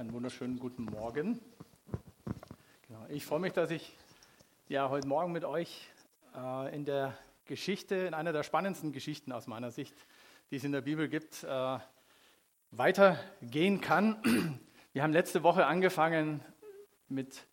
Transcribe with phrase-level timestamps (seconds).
[0.00, 1.38] Einen wunderschönen guten Morgen.
[2.88, 3.04] Genau.
[3.10, 3.94] Ich freue mich, dass ich
[4.66, 5.90] ja heute Morgen mit euch
[6.34, 7.12] äh, in der
[7.44, 9.94] Geschichte, in einer der spannendsten Geschichten aus meiner Sicht,
[10.50, 11.78] die es in der Bibel gibt, äh,
[12.70, 14.58] weitergehen kann.
[14.94, 16.42] Wir haben letzte Woche angefangen
[17.08, 17.46] mit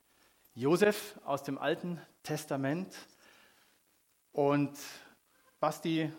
[0.55, 2.95] Josef aus dem Alten Testament
[4.31, 4.71] und
[5.59, 6.13] Basti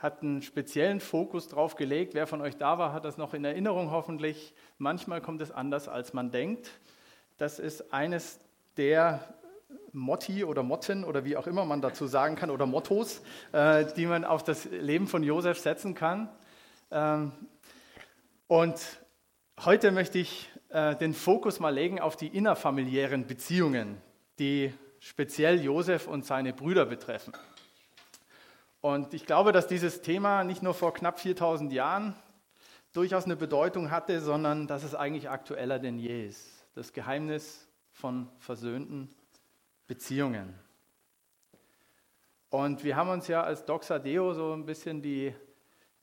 [0.00, 2.14] hat einen speziellen Fokus drauf gelegt.
[2.14, 4.54] Wer von euch da war, hat das noch in Erinnerung hoffentlich.
[4.78, 6.70] Manchmal kommt es anders, als man denkt.
[7.36, 8.40] Das ist eines
[8.78, 9.20] der
[9.92, 13.22] Motti oder Motten oder wie auch immer man dazu sagen kann oder Mottos,
[13.52, 16.30] äh, die man auf das Leben von Josef setzen kann.
[16.90, 17.32] Ähm,
[18.46, 18.80] und
[19.64, 23.98] heute möchte ich äh, den Fokus mal legen auf die innerfamiliären Beziehungen,
[24.38, 27.32] die speziell Josef und seine Brüder betreffen.
[28.80, 32.14] Und ich glaube, dass dieses Thema nicht nur vor knapp 4000 Jahren
[32.92, 36.66] durchaus eine Bedeutung hatte, sondern dass es eigentlich aktueller denn je ist.
[36.74, 39.14] Das Geheimnis von versöhnten
[39.86, 40.54] Beziehungen.
[42.48, 45.34] Und wir haben uns ja als Doxa Deo so ein bisschen die,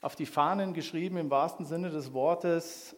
[0.02, 2.96] auf die Fahnen geschrieben, im wahrsten Sinne des Wortes,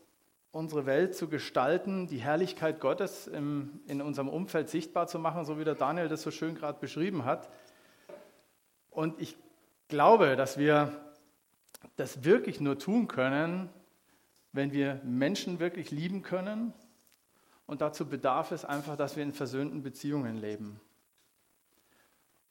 [0.52, 5.58] unsere Welt zu gestalten, die Herrlichkeit Gottes im, in unserem Umfeld sichtbar zu machen, so
[5.58, 7.49] wie der Daniel das so schön gerade beschrieben hat.
[8.89, 9.38] Und ich
[9.89, 10.93] glaube, dass wir
[11.97, 13.69] das wirklich nur tun können,
[14.53, 16.73] wenn wir Menschen wirklich lieben können.
[17.65, 20.79] Und dazu bedarf es einfach, dass wir in versöhnten Beziehungen leben.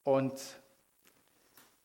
[0.03, 0.39] Und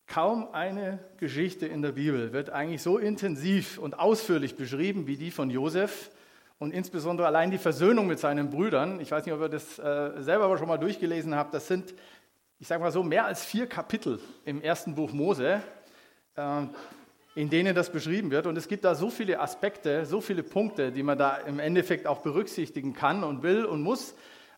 [0.07, 5.31] kaum eine Geschichte in der Bibel wird eigentlich so intensiv und ausführlich beschrieben wie die
[5.31, 6.11] von Josef
[6.59, 9.01] und insbesondere allein die Versöhnung mit seinen Brüdern.
[9.01, 11.53] Ich weiß nicht, ob ihr das äh, selber aber schon mal durchgelesen habt.
[11.55, 11.95] Das sind
[12.59, 15.61] ich sage mal so, mehr als vier Kapitel im ersten Buch Mose,
[16.37, 16.63] äh,
[17.35, 18.47] in denen das beschrieben wird.
[18.47, 22.07] Und es gibt da so viele Aspekte, so viele Punkte, die man da im Endeffekt
[22.07, 24.15] auch berücksichtigen kann und will und muss.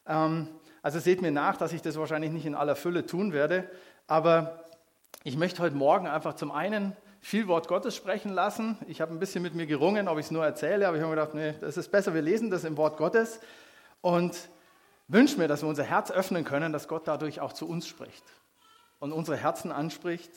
[0.07, 0.49] Ähm,
[0.83, 3.69] also seht mir nach, dass ich das wahrscheinlich nicht in aller Fülle tun werde.
[4.07, 4.65] Aber
[5.25, 8.79] ich möchte heute Morgen einfach zum einen viel Wort Gottes sprechen lassen.
[8.87, 11.13] Ich habe ein bisschen mit mir gerungen, ob ich es nur erzähle, aber ich habe
[11.13, 13.41] mir gedacht, nee, das ist besser, wir lesen das im Wort Gottes.
[14.01, 14.49] Und
[15.09, 18.25] wünsche mir, dass wir unser Herz öffnen können, dass Gott dadurch auch zu uns spricht
[18.99, 20.31] und unsere Herzen anspricht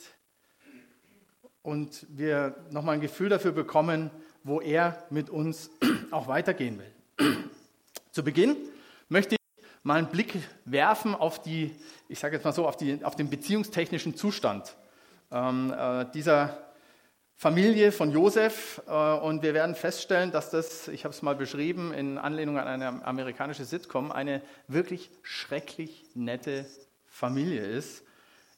[1.62, 4.10] und wir nochmal ein Gefühl dafür bekommen,
[4.44, 5.70] wo er mit uns
[6.10, 7.36] auch weitergehen will.
[8.12, 8.56] Zu Beginn
[9.08, 11.74] möchte ich mal einen Blick werfen auf die,
[12.08, 14.76] ich sage jetzt mal so, auf, die, auf den beziehungstechnischen Zustand
[15.30, 16.69] ähm, äh, dieser
[17.40, 21.94] Familie von Josef äh, und wir werden feststellen, dass das, ich habe es mal beschrieben,
[21.94, 26.66] in Anlehnung an eine amerikanische Sitcom, eine wirklich schrecklich nette
[27.06, 28.04] Familie ist.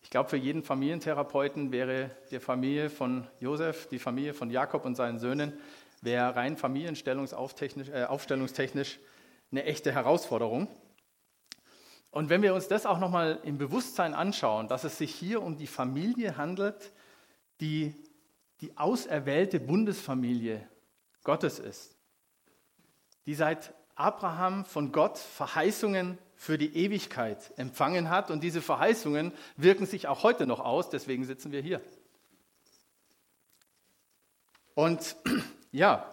[0.03, 4.97] Ich glaube, für jeden Familientherapeuten wäre die Familie von Josef, die Familie von Jakob und
[4.97, 5.53] seinen Söhnen,
[6.01, 9.01] wäre rein familienaufstellungstechnisch äh,
[9.53, 10.67] eine echte Herausforderung.
[12.11, 15.57] Und wenn wir uns das auch nochmal im Bewusstsein anschauen, dass es sich hier um
[15.57, 16.91] die Familie handelt,
[17.61, 17.95] die
[18.63, 20.67] die auserwählte Bundesfamilie
[21.25, 21.97] Gottes ist,
[23.27, 28.31] die seit Abraham von Gott Verheißungen für die Ewigkeit empfangen hat.
[28.31, 31.81] Und diese Verheißungen wirken sich auch heute noch aus, deswegen sitzen wir hier.
[34.75, 35.17] Und
[35.73, 36.09] ja,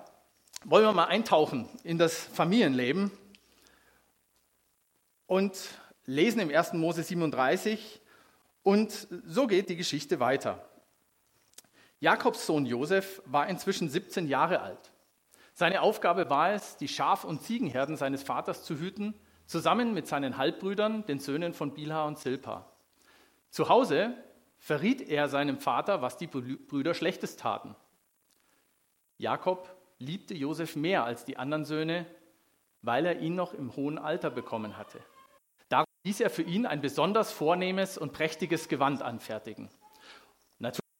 [0.65, 3.11] wollen wir mal eintauchen in das Familienleben
[5.25, 5.57] und
[6.05, 6.73] lesen im 1.
[6.73, 8.01] Mose 37.
[8.63, 10.68] Und so geht die Geschichte weiter.
[12.01, 14.91] Jakobs Sohn Josef war inzwischen 17 Jahre alt.
[15.53, 19.13] Seine Aufgabe war es, die Schaf- und Ziegenherden seines Vaters zu hüten,
[19.45, 22.71] zusammen mit seinen Halbbrüdern, den Söhnen von Bilha und Silpa.
[23.49, 24.13] Zu Hause
[24.57, 27.75] verriet er seinem Vater, was die Brüder Schlechtes taten.
[29.17, 32.05] Jakob liebte Josef mehr als die anderen Söhne,
[32.81, 35.01] weil er ihn noch im hohen Alter bekommen hatte.
[35.67, 39.69] Darum ließ er für ihn ein besonders vornehmes und prächtiges Gewand anfertigen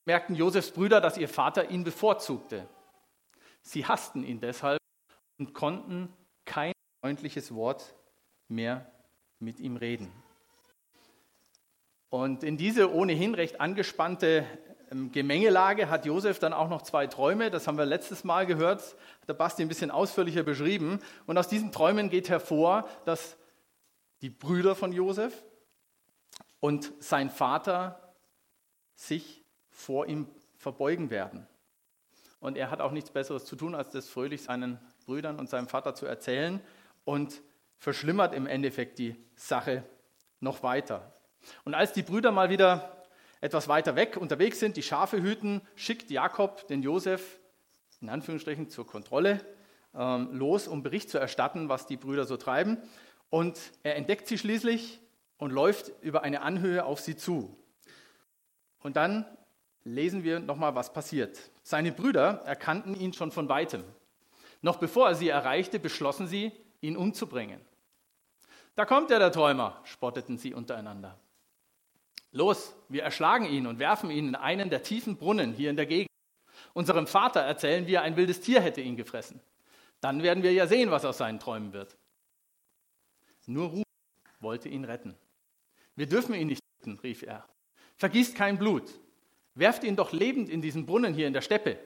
[0.10, 2.68] merkten Josefs Brüder, dass ihr Vater ihn bevorzugte.
[3.62, 4.80] Sie hassten ihn deshalb
[5.38, 6.12] und konnten
[6.46, 7.94] kein freundliches Wort
[8.48, 8.92] mehr
[9.38, 10.12] mit ihm reden.
[12.10, 14.48] Und in diese ohnehin recht angespannte
[14.90, 18.82] ähm, Gemengelage hat Josef dann auch noch zwei Träume, das haben wir letztes Mal gehört,
[19.22, 21.02] hat der Basti ein bisschen ausführlicher beschrieben.
[21.28, 23.38] Und aus diesen Träumen geht hervor, dass
[24.24, 25.46] die Brüder von Josef
[26.60, 28.16] und sein Vater
[28.96, 29.39] sich
[29.80, 30.28] vor ihm
[30.58, 31.48] verbeugen werden.
[32.40, 35.68] Und er hat auch nichts Besseres zu tun, als das fröhlich seinen Brüdern und seinem
[35.68, 36.62] Vater zu erzählen
[37.06, 37.42] und
[37.78, 39.84] verschlimmert im Endeffekt die Sache
[40.40, 41.14] noch weiter.
[41.64, 43.06] Und als die Brüder mal wieder
[43.42, 47.40] etwas weiter weg unterwegs sind, die Schafe hüten, schickt Jakob den Josef
[48.02, 49.34] in Anführungsstrichen zur Kontrolle.
[49.34, 49.60] Äh,
[49.96, 52.78] ähm, los, um Bericht zu erstatten, was die Brüder so treiben.
[53.30, 55.00] Und er entdeckt sie schließlich
[55.38, 57.58] und läuft über eine Anhöhe auf sie zu.
[58.82, 59.26] Und dann
[59.84, 61.40] lesen wir nochmal, was passiert.
[61.64, 63.84] Seine Brüder erkannten ihn schon von weitem.
[64.62, 67.62] Noch bevor er sie erreichte, beschlossen sie, ihn umzubringen.
[68.76, 71.18] Da kommt er, der Träumer, spotteten sie untereinander.
[72.32, 75.86] Los, wir erschlagen ihn und werfen ihn in einen der tiefen Brunnen hier in der
[75.86, 76.10] Gegend.
[76.74, 79.42] Unserem Vater erzählen wir, ein wildes Tier hätte ihn gefressen.
[80.02, 81.98] Dann werden wir ja sehen, was aus seinen Träumen wird.
[83.48, 83.84] Nur Ruben
[84.40, 85.16] wollte ihn retten.
[85.96, 87.48] Wir dürfen ihn nicht töten, rief er.
[87.98, 89.00] Vergießt kein Blut.
[89.60, 91.78] Werft ihn doch lebend in diesen Brunnen hier in der Steppe.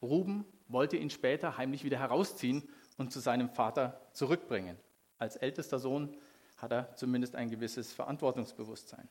[0.00, 2.62] Ruben wollte ihn später heimlich wieder herausziehen
[2.96, 4.78] und zu seinem Vater zurückbringen.
[5.18, 6.16] Als ältester Sohn
[6.58, 9.08] hat er zumindest ein gewisses Verantwortungsbewusstsein.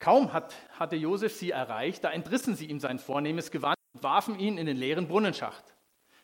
[0.00, 4.36] Kaum hat, hatte Josef sie erreicht, da entrissen sie ihm sein vornehmes Gewand und warfen
[4.36, 5.76] ihn in den leeren Brunnenschacht.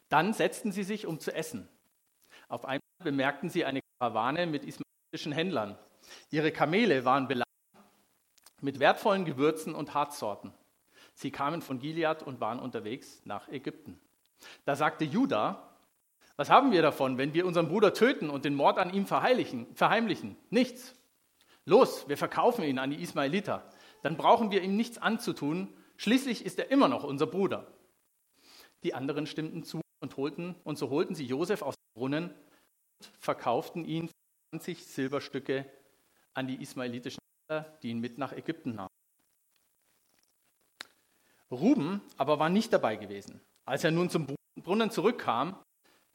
[0.09, 1.69] Dann setzten sie sich, um zu essen.
[2.49, 5.79] Auf einmal bemerkten sie eine Karawane mit ismaelitischen Händlern.
[6.33, 7.44] Ihre Kamele waren beladen
[8.65, 10.53] mit wertvollen Gewürzen und Harzsorten.
[11.13, 14.01] Sie kamen von Gilead und waren unterwegs nach Ägypten.
[14.65, 15.71] Da sagte Judah,
[16.37, 20.37] was haben wir davon, wenn wir unseren Bruder töten und den Mord an ihm verheimlichen?
[20.51, 20.97] Nichts.
[21.65, 23.71] Los, wir verkaufen ihn an die Ismaeliter.
[24.03, 25.73] Dann brauchen wir ihm nichts anzutun.
[25.97, 27.73] Schließlich ist er immer noch unser Bruder.
[28.83, 33.11] Die anderen stimmten zu und holten, und so holten sie Josef aus dem Brunnen und
[33.19, 34.11] verkauften ihn
[34.51, 35.71] 20 Silberstücke
[36.35, 37.24] an die ismaelitischen Händler,
[37.83, 38.91] die ihn mit nach Ägypten nahmen.
[41.51, 43.41] Ruben aber war nicht dabei gewesen.
[43.65, 44.27] Als er nun zum
[44.57, 45.57] Brunnen zurückkam,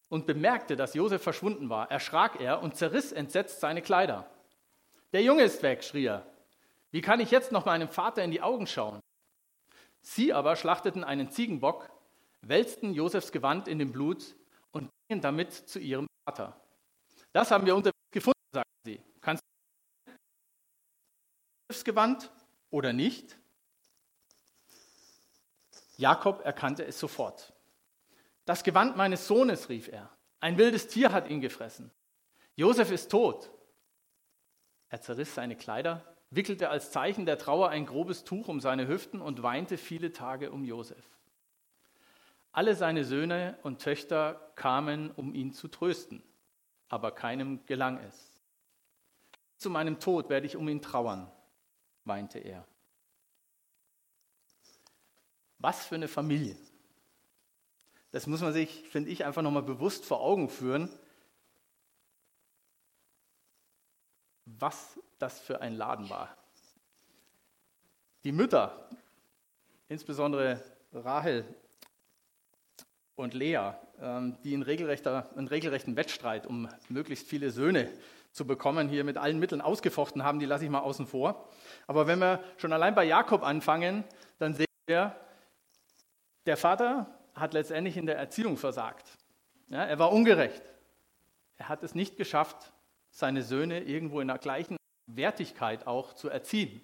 [0.10, 4.30] und bemerkte, dass Josef verschwunden war, erschrak er und zerriss entsetzt seine Kleider.
[5.14, 6.26] Der Junge ist weg, schrie er.
[6.92, 9.00] Wie kann ich jetzt noch meinem Vater in die Augen schauen?
[10.02, 11.92] Sie aber schlachteten einen Ziegenbock,
[12.42, 14.36] wälzten Josefs Gewand in dem Blut
[14.72, 16.60] und gingen damit zu ihrem Vater.
[17.32, 19.02] Das haben wir unterwegs gefunden, sagten sie.
[19.22, 20.12] Kannst du
[21.70, 22.32] Josefs Gewand
[22.72, 23.38] oder nicht?
[25.98, 27.54] Jakob erkannte es sofort.
[28.46, 30.10] Das Gewand meines Sohnes, rief er.
[30.40, 31.92] Ein wildes Tier hat ihn gefressen.
[32.56, 33.52] Josef ist tot.
[34.90, 39.22] Er zerriss seine Kleider, wickelte als Zeichen der Trauer ein grobes Tuch um seine Hüften
[39.22, 41.06] und weinte viele Tage um Josef.
[42.52, 46.24] Alle seine Söhne und Töchter kamen, um ihn zu trösten,
[46.88, 48.34] aber keinem gelang es.
[49.58, 51.32] Zu meinem Tod werde ich um ihn trauern,
[52.10, 52.68] weinte er.
[55.60, 56.58] Was für eine Familie.
[58.12, 60.90] Das muss man sich, finde ich, einfach nochmal bewusst vor Augen führen,
[64.46, 66.36] was das für ein Laden war.
[68.24, 68.90] Die Mütter,
[69.88, 71.46] insbesondere Rahel
[73.16, 77.94] und Lea, ähm, die einen, einen regelrechten Wettstreit um möglichst viele Söhne
[78.40, 81.50] zu bekommen, hier mit allen Mitteln ausgefochten haben, die lasse ich mal außen vor.
[81.88, 84.06] Aber wenn wir schon allein bei Jakob anfangen,
[84.38, 85.14] dann sehen wir,
[86.46, 89.06] der Vater hat letztendlich in der Erziehung versagt.
[89.68, 90.64] Ja, er war ungerecht.
[91.58, 92.72] Er hat es nicht geschafft,
[93.12, 96.82] seine Söhne irgendwo in der gleichen Wertigkeit auch zu erziehen.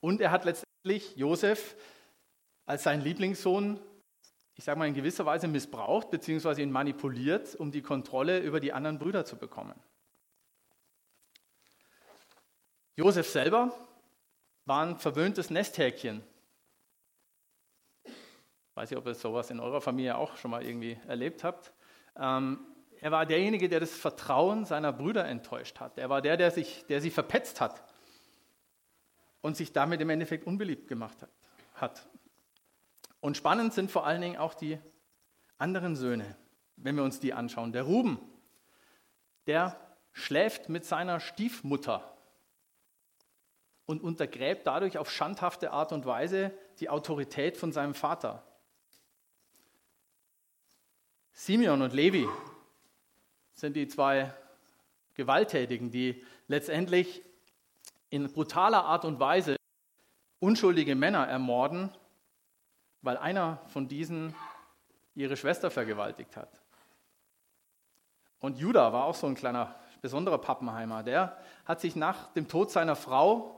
[0.00, 1.76] Und er hat letztendlich Josef
[2.64, 3.78] als seinen Lieblingssohn,
[4.54, 6.62] ich sage mal in gewisser Weise missbraucht bzw.
[6.62, 9.74] ihn manipuliert, um die Kontrolle über die anderen Brüder zu bekommen.
[12.98, 13.72] Josef selber
[14.66, 16.22] war ein verwöhntes Nesthäkchen
[18.78, 21.72] weiß nicht, ob ihr sowas in eurer Familie auch schon mal irgendwie erlebt habt.
[22.16, 22.60] Ähm,
[23.00, 25.98] er war derjenige, der das Vertrauen seiner Brüder enttäuscht hat.
[25.98, 27.82] Er war der, der, sich, der sie verpetzt hat
[29.40, 31.18] und sich damit im Endeffekt unbeliebt gemacht
[31.74, 32.08] hat.
[33.18, 34.78] Und spannend sind vor allen Dingen auch die
[35.58, 36.36] anderen Söhne,
[36.76, 37.72] wenn wir uns die anschauen.
[37.72, 38.20] Der Ruben,
[39.48, 39.76] der
[40.12, 42.16] schläft mit seiner Stiefmutter
[43.88, 48.44] und untergräbt dadurch auf schandhafte Art und Weise die Autorität von seinem Vater.
[51.32, 52.28] Simeon und Levi
[53.54, 54.30] sind die zwei
[55.14, 57.22] Gewalttätigen, die letztendlich
[58.10, 59.56] in brutaler Art und Weise
[60.38, 61.90] unschuldige Männer ermorden,
[63.00, 64.34] weil einer von diesen
[65.14, 66.60] ihre Schwester vergewaltigt hat.
[68.38, 71.02] Und Judah war auch so ein kleiner besonderer Pappenheimer.
[71.02, 73.57] Der hat sich nach dem Tod seiner Frau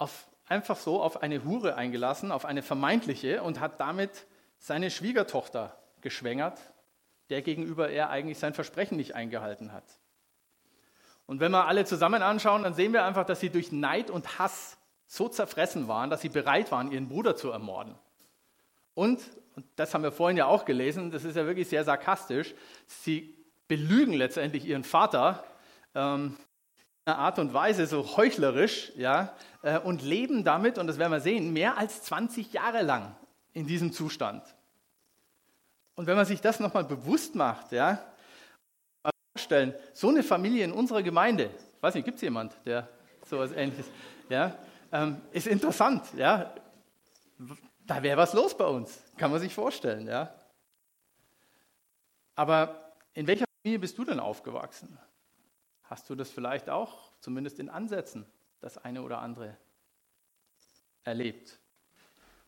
[0.00, 4.26] auf, einfach so auf eine Hure eingelassen, auf eine vermeintliche, und hat damit
[4.58, 6.58] seine Schwiegertochter geschwängert,
[7.28, 9.84] der gegenüber er eigentlich sein Versprechen nicht eingehalten hat.
[11.26, 14.38] Und wenn wir alle zusammen anschauen, dann sehen wir einfach, dass sie durch Neid und
[14.38, 17.94] Hass so zerfressen waren, dass sie bereit waren, ihren Bruder zu ermorden.
[18.94, 19.20] Und,
[19.54, 22.54] und das haben wir vorhin ja auch gelesen, das ist ja wirklich sehr sarkastisch,
[22.86, 23.36] sie
[23.68, 25.44] belügen letztendlich ihren Vater
[25.94, 26.36] ähm,
[27.18, 31.52] Art und Weise, so heuchlerisch, ja, äh, und leben damit, und das werden wir sehen,
[31.52, 33.14] mehr als 20 Jahre lang
[33.52, 34.42] in diesem Zustand.
[35.94, 38.02] Und wenn man sich das nochmal bewusst macht, ja,
[39.32, 42.88] vorstellen, so eine Familie in unserer Gemeinde, ich weiß nicht, gibt es jemand, der
[43.26, 43.86] sowas ähnliches,
[44.28, 44.54] ja,
[44.92, 46.52] ähm, ist interessant, ja,
[47.86, 50.32] da wäre was los bei uns, kann man sich vorstellen, ja.
[52.34, 54.98] Aber in welcher Familie bist du denn aufgewachsen?
[55.90, 58.24] Hast du das vielleicht auch, zumindest in Ansätzen,
[58.60, 59.56] das eine oder andere
[61.02, 61.58] erlebt?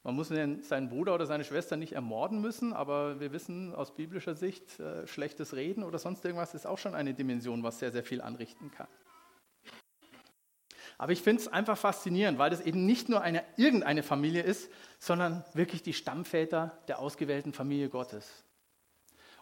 [0.04, 4.36] Man muss seinen Bruder oder seine Schwester nicht ermorden müssen, aber wir wissen aus biblischer
[4.36, 8.04] Sicht, äh, schlechtes Reden oder sonst irgendwas ist auch schon eine Dimension, was sehr, sehr
[8.04, 8.88] viel anrichten kann.
[10.96, 14.70] Aber ich finde es einfach faszinierend, weil das eben nicht nur eine irgendeine Familie ist,
[15.00, 18.44] sondern wirklich die Stammväter der ausgewählten Familie Gottes.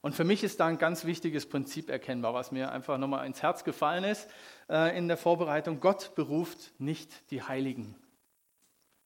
[0.02, 3.42] Und für mich ist da ein ganz wichtiges Prinzip erkennbar, was mir einfach nochmal ins
[3.42, 4.28] Herz gefallen ist
[4.68, 5.80] äh, in der Vorbereitung.
[5.80, 7.94] Gott beruft nicht die Heiligen,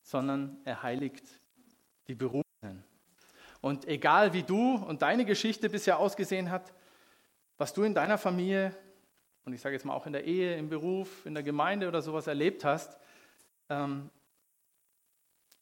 [0.03, 1.25] sondern er heiligt
[2.07, 2.85] die Berufenen.
[3.61, 6.73] Und egal wie du und deine Geschichte bisher ausgesehen hat,
[7.57, 8.75] was du in deiner Familie
[9.45, 12.03] und ich sage jetzt mal auch in der Ehe, im Beruf, in der Gemeinde oder
[12.03, 12.97] sowas erlebt hast,
[13.69, 14.11] ähm,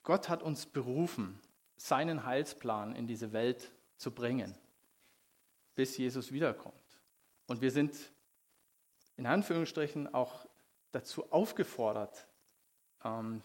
[0.02, 1.40] Gott hat uns berufen,
[1.76, 4.54] seinen Heilsplan in diese Welt zu bringen,
[5.74, 6.74] bis Jesus wiederkommt.
[7.46, 7.96] Und wir sind
[9.16, 10.46] in Anführungsstrichen auch
[10.90, 12.26] dazu aufgefordert,
[13.04, 13.42] ähm,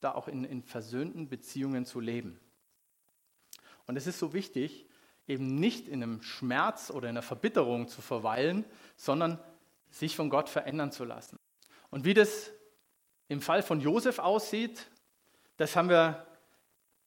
[0.00, 2.40] da auch in, in versöhnten Beziehungen zu leben.
[3.86, 4.88] Und es ist so wichtig,
[5.26, 8.64] eben nicht in einem Schmerz oder in einer Verbitterung zu verweilen,
[8.96, 9.38] sondern
[9.90, 11.38] sich von Gott verändern zu lassen.
[11.90, 12.50] Und wie das
[13.28, 14.90] im Fall von Josef aussieht,
[15.56, 16.26] das haben wir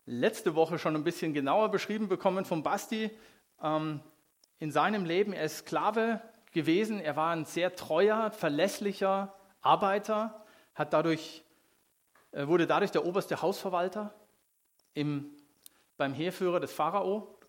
[0.06, 3.10] letzte Woche schon ein bisschen genauer beschrieben bekommen von Basti.
[3.62, 4.02] Ähm,
[4.60, 6.22] in seinem Leben, er ist Sklave
[6.52, 11.46] gewesen, er war ein sehr treuer, verlässlicher Arbeiter, hat dadurch
[12.36, 14.14] äh, wurde dadurch der oberste Hausverwalter
[14.94, 15.32] im,
[15.96, 17.40] beim Heerführer des Pharao.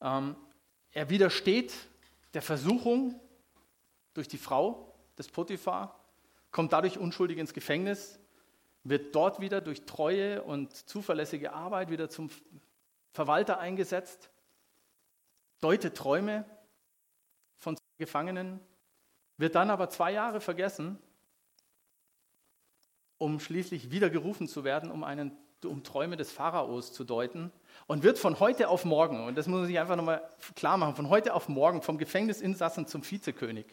[0.00, 0.36] Ähm,
[0.92, 1.74] er widersteht
[2.34, 3.18] der Versuchung
[4.12, 5.98] durch die Frau des Potiphar,
[6.50, 8.20] kommt dadurch unschuldig ins Gefängnis,
[8.84, 12.30] wird dort wieder durch treue und zuverlässige Arbeit wieder zum
[13.18, 14.30] Verwalter eingesetzt,
[15.60, 16.44] deutet Träume
[17.58, 18.60] von Gefangenen,
[19.36, 20.98] wird dann aber zwei Jahre vergessen
[23.18, 27.52] um schließlich wieder gerufen zu werden, um, einen, um Träume des Pharaos zu deuten
[27.88, 30.22] und wird von heute auf morgen, und das muss man sich einfach nochmal
[30.54, 33.66] klar machen, von heute auf morgen vom Gefängnisinsassen zum Vizekönig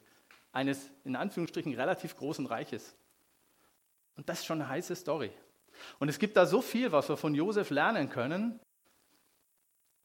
[0.52, 2.96] eines in Anführungsstrichen relativ großen Reiches.
[4.18, 5.32] Und das ist schon eine heiße Story.
[6.00, 8.60] Und es gibt da so viel, was wir von Josef lernen können,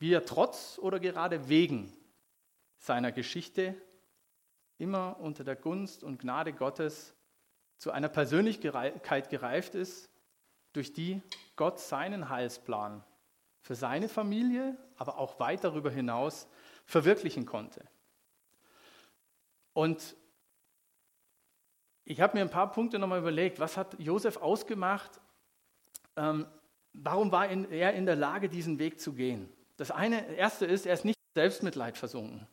[0.01, 1.93] wie er trotz oder gerade wegen
[2.79, 3.81] seiner Geschichte
[4.79, 7.15] immer unter der Gunst und Gnade Gottes
[7.77, 10.11] zu einer Persönlichkeit gereift ist,
[10.73, 11.23] durch die
[11.55, 13.05] Gott seinen Heilsplan
[13.61, 16.49] für seine Familie, aber auch weit darüber hinaus
[16.87, 17.87] verwirklichen konnte.
[19.75, 20.17] Und
[22.05, 25.21] ich habe mir ein paar Punkte nochmal überlegt, was hat Josef ausgemacht,
[26.17, 26.47] ähm,
[26.95, 29.53] warum war er in der Lage, diesen Weg zu gehen?
[29.81, 32.47] Das eine, erste ist, er ist nicht Selbstmitleid versunken.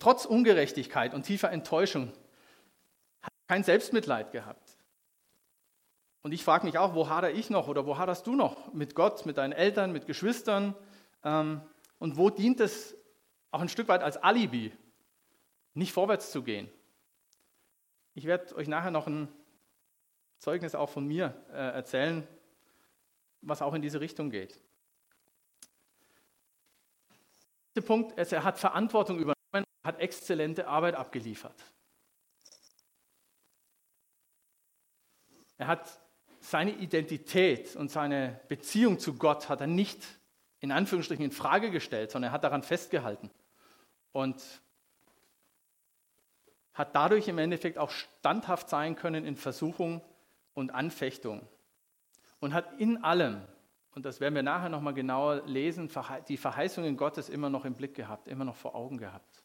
[0.00, 2.12] Trotz Ungerechtigkeit und tiefer Enttäuschung
[3.46, 4.76] kein Selbstmitleid gehabt.
[6.22, 8.96] Und ich frage mich auch, wo hader ich noch oder wo haderst du noch mit
[8.96, 10.74] Gott, mit deinen Eltern, mit Geschwistern?
[11.22, 11.60] Ähm,
[12.00, 12.96] und wo dient es
[13.52, 14.72] auch ein Stück weit als Alibi,
[15.74, 16.68] nicht vorwärts zu gehen?
[18.14, 19.28] Ich werde euch nachher noch ein
[20.38, 22.26] Zeugnis auch von mir äh, erzählen,
[23.42, 24.60] was auch in diese Richtung geht.
[27.76, 31.64] Der Punkt ist, er hat Verantwortung übernommen, hat exzellente Arbeit abgeliefert.
[35.56, 36.00] Er hat
[36.40, 40.06] seine Identität und seine Beziehung zu Gott hat er nicht
[40.60, 43.30] in Anführungsstrichen in Frage gestellt, sondern er hat daran festgehalten
[44.12, 44.42] und
[46.72, 50.02] hat dadurch im Endeffekt auch standhaft sein können in Versuchung
[50.54, 51.46] und Anfechtung
[52.40, 53.46] und hat in allem,
[53.92, 55.90] und das werden wir nachher nochmal genauer lesen,
[56.28, 59.44] die Verheißungen Gottes immer noch im Blick gehabt, immer noch vor Augen gehabt.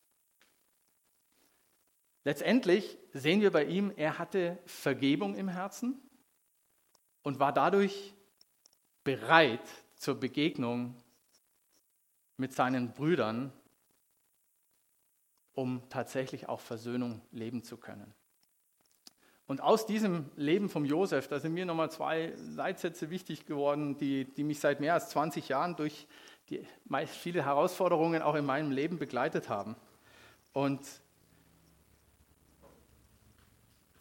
[2.24, 6.02] Letztendlich sehen wir bei ihm, er hatte Vergebung im Herzen
[7.22, 8.14] und war dadurch
[9.04, 10.96] bereit zur Begegnung
[12.38, 13.54] mit seinen Brüdern,
[15.54, 18.14] um tatsächlich auch Versöhnung leben zu können.
[19.48, 24.26] Und aus diesem Leben vom Josef, da sind mir nochmal zwei Leitsätze wichtig geworden, die,
[24.26, 26.08] die mich seit mehr als 20 Jahren durch
[26.50, 26.66] die
[27.08, 29.76] viele Herausforderungen auch in meinem Leben begleitet haben.
[30.54, 30.82] Und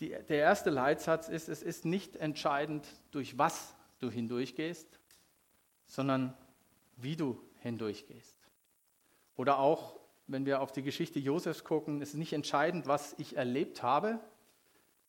[0.01, 4.99] die, der erste Leitsatz ist, es ist nicht entscheidend, durch was du hindurchgehst,
[5.87, 6.37] sondern
[6.97, 8.39] wie du hindurchgehst.
[9.37, 13.83] Oder auch, wenn wir auf die Geschichte Josefs gucken, ist nicht entscheidend, was ich erlebt
[13.83, 14.21] habe,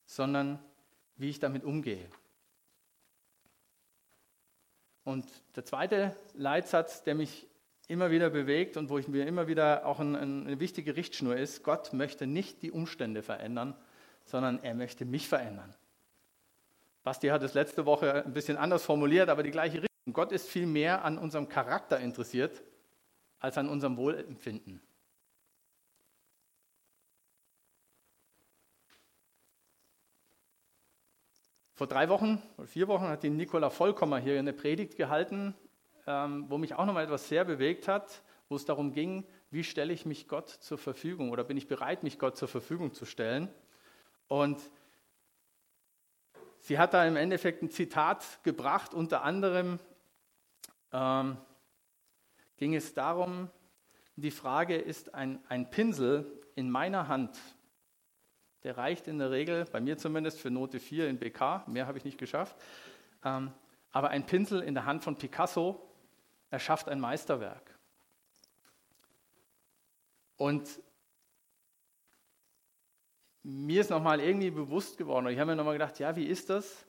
[0.05, 0.59] sondern
[1.17, 2.07] wie ich damit umgehe.
[5.03, 7.47] Und der zweite Leitsatz, der mich
[7.87, 11.93] immer wieder bewegt und wo ich mir immer wieder auch eine wichtige Richtschnur ist, Gott
[11.93, 13.75] möchte nicht die Umstände verändern,
[14.25, 15.75] sondern er möchte mich verändern.
[17.03, 20.13] Basti hat es letzte Woche ein bisschen anders formuliert, aber die gleiche Richtung.
[20.13, 22.63] Gott ist viel mehr an unserem Charakter interessiert
[23.39, 24.81] als an unserem Wohlempfinden.
[31.75, 35.53] Vor drei Wochen oder vier Wochen hat die Nicola Vollkommer hier eine Predigt gehalten,
[36.07, 39.91] ähm, wo mich auch nochmal etwas sehr bewegt hat, wo es darum ging, wie stelle
[39.91, 43.49] ich mich Gott zur Verfügung oder bin ich bereit, mich Gott zur Verfügung zu stellen.
[44.29, 44.57] Und
[46.59, 49.79] sie hat da im Endeffekt ein Zitat gebracht, unter anderem
[50.93, 51.35] ähm,
[52.55, 53.49] ging es darum,
[54.15, 57.37] die Frage ist ein, ein Pinsel in meiner Hand
[58.65, 61.63] der reicht in der Regel, bei mir zumindest, für Note 4 in BK.
[61.67, 62.57] Mehr habe ich nicht geschafft.
[63.23, 63.51] Ähm,
[63.91, 65.79] aber ein Pinsel in der Hand von Picasso
[66.49, 67.77] erschafft ein Meisterwerk.
[70.35, 70.67] Und
[73.43, 76.49] mir ist nochmal irgendwie bewusst geworden, und ich habe mir nochmal gedacht, ja, wie ist
[76.49, 76.87] das,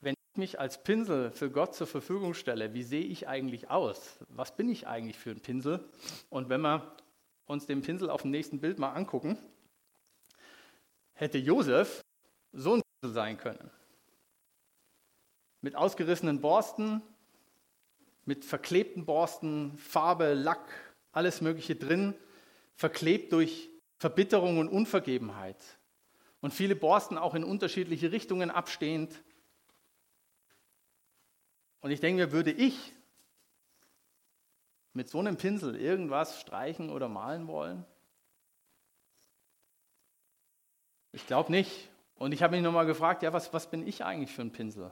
[0.00, 4.18] wenn ich mich als Pinsel für Gott zur Verfügung stelle, wie sehe ich eigentlich aus?
[4.28, 5.88] Was bin ich eigentlich für ein Pinsel?
[6.30, 6.96] Und wenn wir
[7.46, 9.38] uns den Pinsel auf dem nächsten Bild mal angucken,
[11.14, 12.02] hätte Josef
[12.52, 13.70] so ein Pinsel sein können.
[15.60, 17.02] Mit ausgerissenen Borsten,
[18.24, 22.14] mit verklebten Borsten, Farbe, Lack, alles Mögliche drin,
[22.74, 25.62] verklebt durch Verbitterung und Unvergebenheit.
[26.40, 29.22] Und viele Borsten auch in unterschiedliche Richtungen abstehend.
[31.80, 32.92] Und ich denke würde ich
[34.92, 37.84] mit so einem Pinsel irgendwas streichen oder malen wollen?
[41.14, 41.90] Ich glaube nicht.
[42.16, 44.90] Und ich habe mich nochmal gefragt, ja, was, was bin ich eigentlich für ein Pinsel?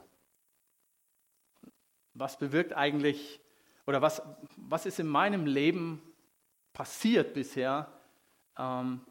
[2.13, 3.41] Was bewirkt eigentlich,
[3.85, 4.21] oder was,
[4.55, 6.01] was ist in meinem Leben
[6.71, 7.91] passiert bisher,
[8.57, 9.01] ähm,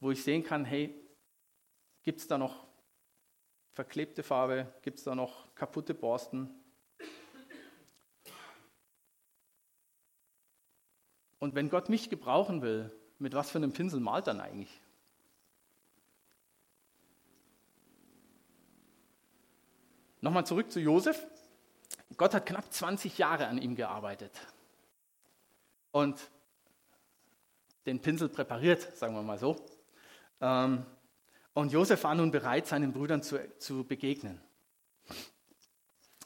[0.00, 0.94] wo ich sehen kann, hey,
[2.02, 2.66] gibt es da noch
[3.72, 6.50] verklebte Farbe, gibt es da noch kaputte Borsten?
[11.38, 14.83] Und wenn Gott mich gebrauchen will, mit was für einem Pinsel malt dann eigentlich?
[20.24, 21.22] Nochmal zurück zu Josef.
[22.16, 24.32] Gott hat knapp 20 Jahre an ihm gearbeitet
[25.90, 26.18] und
[27.84, 29.66] den Pinsel präpariert, sagen wir mal so.
[30.40, 30.86] Ähm,
[31.52, 34.40] und Josef war nun bereit, seinen Brüdern zu, zu begegnen.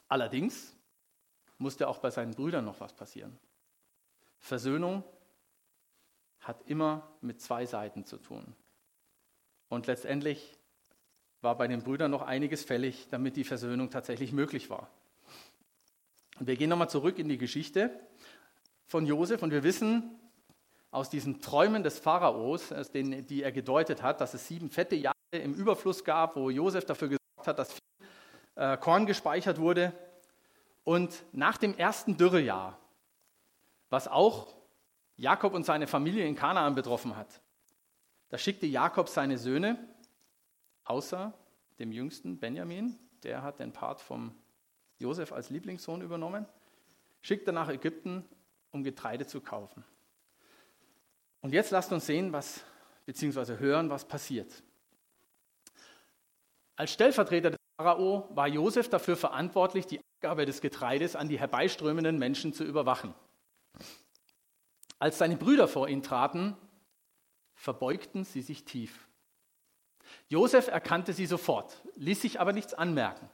[0.07, 0.73] Allerdings
[1.57, 3.37] musste auch bei seinen Brüdern noch was passieren.
[4.37, 5.03] Versöhnung
[6.39, 8.55] hat immer mit zwei Seiten zu tun.
[9.67, 10.57] Und letztendlich
[11.41, 14.89] war bei den Brüdern noch einiges fällig, damit die Versöhnung tatsächlich möglich war.
[16.39, 17.91] Und wir gehen nochmal zurück in die Geschichte
[18.85, 20.19] von Josef und wir wissen
[20.91, 25.53] aus diesen Träumen des Pharaos, die er gedeutet hat, dass es sieben fette Jahre im
[25.53, 28.07] Überfluss gab, wo Josef dafür gesorgt hat, dass viel
[28.55, 29.93] äh, Korn gespeichert wurde.
[30.83, 32.79] Und nach dem ersten Dürrejahr,
[33.89, 34.47] was auch
[35.17, 37.41] Jakob und seine Familie in Kanaan betroffen hat,
[38.29, 39.77] da schickte Jakob seine Söhne
[40.89, 41.33] außer
[41.77, 44.35] dem jüngsten Benjamin, der hat den Part vom
[44.97, 46.45] Josef als Lieblingssohn übernommen,
[47.21, 48.25] schickt er nach Ägypten,
[48.71, 49.83] um Getreide zu kaufen.
[51.41, 52.63] Und jetzt lasst uns sehen, was,
[53.05, 54.63] beziehungsweise hören, was passiert.
[56.75, 62.17] Als Stellvertreter des Pharao war Josef dafür verantwortlich, die Abgabe des Getreides an die herbeiströmenden
[62.17, 63.13] Menschen zu überwachen.
[64.97, 66.57] Als seine Brüder vor ihn traten,
[67.55, 69.08] verbeugten sie sich tief.
[70.27, 73.29] Josef erkannte sie sofort, ließ sich aber nichts anmerken.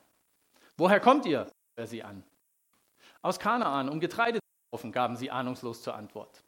[0.77, 1.47] Woher kommt ihr?
[1.75, 2.23] er sie an.
[3.21, 6.43] Aus Kanaan, um Getreide zu kaufen, gaben sie ahnungslos zur Antwort.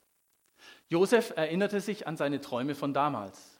[0.89, 3.59] Josef erinnerte sich an seine Träume von damals.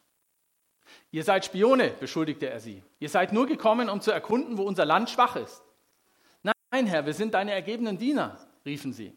[1.11, 2.81] Ihr seid Spione, beschuldigte er sie.
[2.99, 5.61] Ihr seid nur gekommen, um zu erkunden, wo unser Land schwach ist.
[6.43, 9.15] Nein, Herr, wir sind deine ergebenen Diener, riefen sie.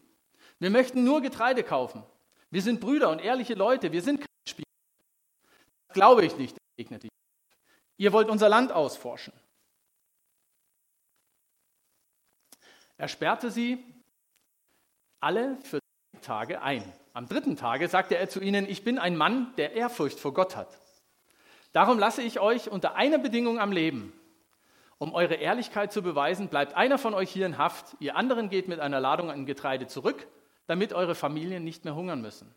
[0.59, 2.03] Wir möchten nur Getreide kaufen.
[2.49, 4.65] Wir sind Brüder und ehrliche Leute, wir sind keine Spione.
[5.87, 7.07] Das glaube ich nicht, entgegnete
[8.01, 9.31] Ihr wollt unser Land ausforschen.
[12.97, 13.77] Er sperrte sie
[15.19, 15.77] alle für
[16.23, 16.83] Tage ein.
[17.13, 20.55] Am dritten Tage sagte er zu ihnen, ich bin ein Mann, der Ehrfurcht vor Gott
[20.55, 20.79] hat.
[21.73, 24.19] Darum lasse ich euch unter einer Bedingung am Leben.
[24.97, 28.67] Um eure Ehrlichkeit zu beweisen, bleibt einer von euch hier in Haft, ihr anderen geht
[28.67, 30.27] mit einer Ladung an Getreide zurück,
[30.65, 32.55] damit eure Familien nicht mehr hungern müssen.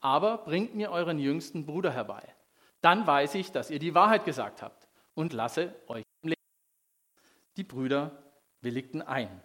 [0.00, 2.35] Aber bringt mir euren jüngsten Bruder herbei.
[2.86, 6.40] Dann weiß ich, dass ihr die Wahrheit gesagt habt und lasse euch leben.
[7.56, 8.22] Die Brüder
[8.60, 9.42] willigten ein.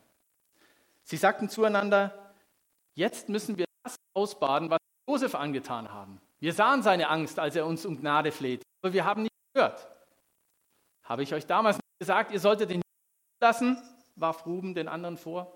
[1.01, 2.35] Sie sagten zueinander,
[2.93, 4.77] jetzt müssen wir das ausbaden, was
[5.09, 6.21] Josef angetan haben.
[6.37, 9.89] Wir sahen seine Angst, als er uns um Gnade fleht, aber wir haben nicht gehört.
[11.01, 12.83] Habe ich euch damals nicht gesagt, ihr solltet ihn
[13.41, 13.81] lassen,
[14.17, 15.51] warf Ruben den anderen vor.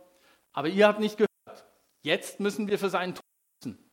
[0.53, 1.67] Aber ihr habt nicht gehört.
[2.01, 3.25] Jetzt müssen wir für seinen Tod
[3.63, 3.91] müssen.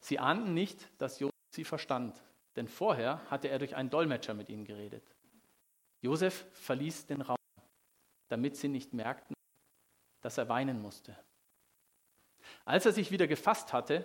[0.00, 2.20] Sie ahnten nicht, dass Josef sie verstand,
[2.58, 5.14] denn vorher hatte er durch einen Dolmetscher mit ihnen geredet.
[6.00, 7.36] Josef verließ den Raum,
[8.26, 9.32] damit sie nicht merkten,
[10.22, 11.16] dass er weinen musste.
[12.64, 14.04] Als er sich wieder gefasst hatte,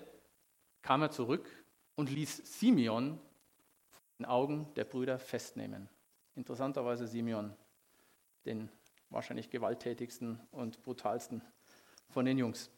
[0.83, 1.49] kam er zurück
[1.95, 3.19] und ließ Simeon
[4.19, 5.89] den Augen der Brüder festnehmen.
[6.35, 7.55] Interessanterweise Simeon,
[8.45, 8.69] den
[9.09, 11.41] wahrscheinlich gewalttätigsten und brutalsten
[12.09, 12.69] von den Jungs.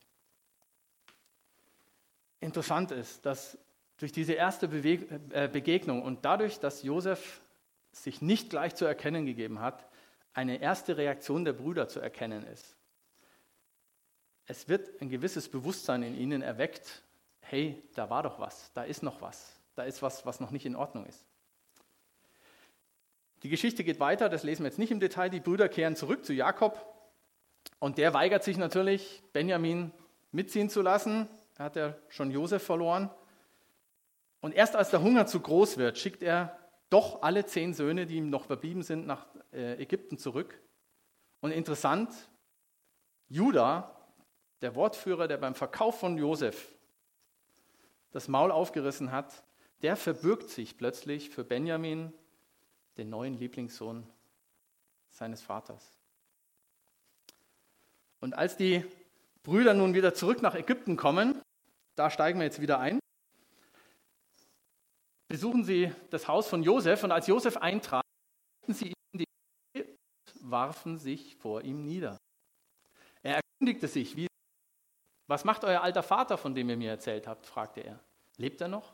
[2.39, 3.57] Interessant ist, dass
[3.97, 7.41] durch diese erste Beweg äh, Begegnung und dadurch, dass Josef
[7.91, 9.85] sich nicht gleich zu erkennen gegeben hat,
[10.33, 12.75] eine erste Reaktion der Brüder zu erkennen ist.
[14.47, 17.03] Es wird ein gewisses Bewusstsein in ihnen erweckt,
[17.39, 20.65] hey, da war doch was, da ist noch was, da ist was, was noch nicht
[20.65, 21.25] in Ordnung ist.
[23.43, 25.29] Die Geschichte geht weiter, das lesen wir jetzt nicht im Detail.
[25.29, 26.83] Die Brüder kehren zurück zu Jakob
[27.79, 29.91] und der weigert sich natürlich, Benjamin
[30.31, 31.27] mitziehen zu lassen.
[31.57, 33.09] Er hat ja schon Josef verloren.
[34.45, 36.55] Und erst als der Hunger zu groß wird, schickt er
[36.91, 40.61] doch alle zehn Söhne, die ihm noch verblieben sind, nach äh, Ägypten zurück.
[41.41, 42.13] Und interessant,
[43.27, 44.07] Judah,
[44.61, 46.75] der Wortführer, der beim Verkauf von Josef
[48.11, 49.43] das Maul aufgerissen hat,
[49.81, 52.13] der verbürgt sich plötzlich für Benjamin,
[52.97, 54.07] den neuen Lieblingssohn
[55.09, 55.91] seines Vaters.
[58.19, 58.85] Und als die
[59.41, 61.41] Brüder nun wieder zurück nach Ägypten kommen,
[61.95, 62.99] da steigen wir jetzt wieder ein,
[65.27, 68.05] besuchen sie das Haus von Josef und als Josef eintrat,
[68.67, 69.25] sie ihm die
[69.73, 72.17] und warfen sich vor ihm nieder.
[73.23, 74.27] Er erkundigte sich, wie
[75.27, 77.47] was macht euer alter Vater, von dem ihr mir erzählt habt?
[77.47, 77.99] fragte er.
[78.37, 78.93] Lebt er noch?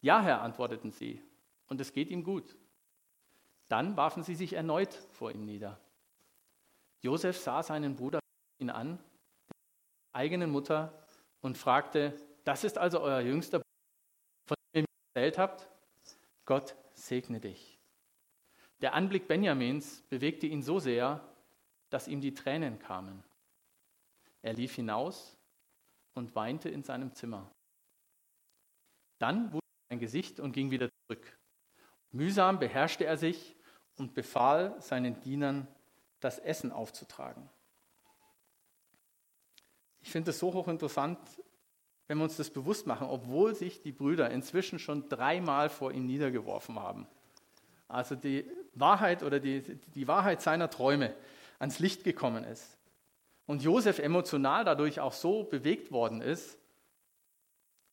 [0.00, 1.22] Ja, Herr, antworteten sie,
[1.66, 2.56] und es geht ihm gut.
[3.68, 5.80] Dann warfen sie sich erneut vor ihm nieder.
[7.02, 8.20] Josef sah seinen Bruder
[8.60, 8.98] ihn an,
[10.12, 10.92] eigenen Mutter,
[11.40, 15.66] und fragte, das ist also euer jüngster Bruder, von dem ihr mir erzählt habt?
[16.44, 17.78] Gott segne dich.
[18.82, 21.26] Der Anblick Benjamins bewegte ihn so sehr,
[21.88, 23.24] dass ihm die Tränen kamen.
[24.42, 25.38] Er lief hinaus
[26.12, 27.50] und weinte in seinem Zimmer.
[29.18, 31.38] Dann er sein Gesicht und ging wieder zurück.
[32.10, 33.56] Mühsam beherrschte er sich
[33.96, 35.66] und befahl seinen Dienern,
[36.20, 37.48] das Essen aufzutragen.
[40.00, 41.18] Ich finde es so hochinteressant,
[42.08, 46.06] wenn wir uns das bewusst machen, obwohl sich die Brüder inzwischen schon dreimal vor ihn
[46.06, 47.06] niedergeworfen haben.
[47.88, 49.62] Also die Wahrheit oder die,
[49.94, 51.14] die Wahrheit seiner Träume
[51.58, 52.76] ans Licht gekommen ist
[53.46, 56.58] und Josef emotional dadurch auch so bewegt worden ist,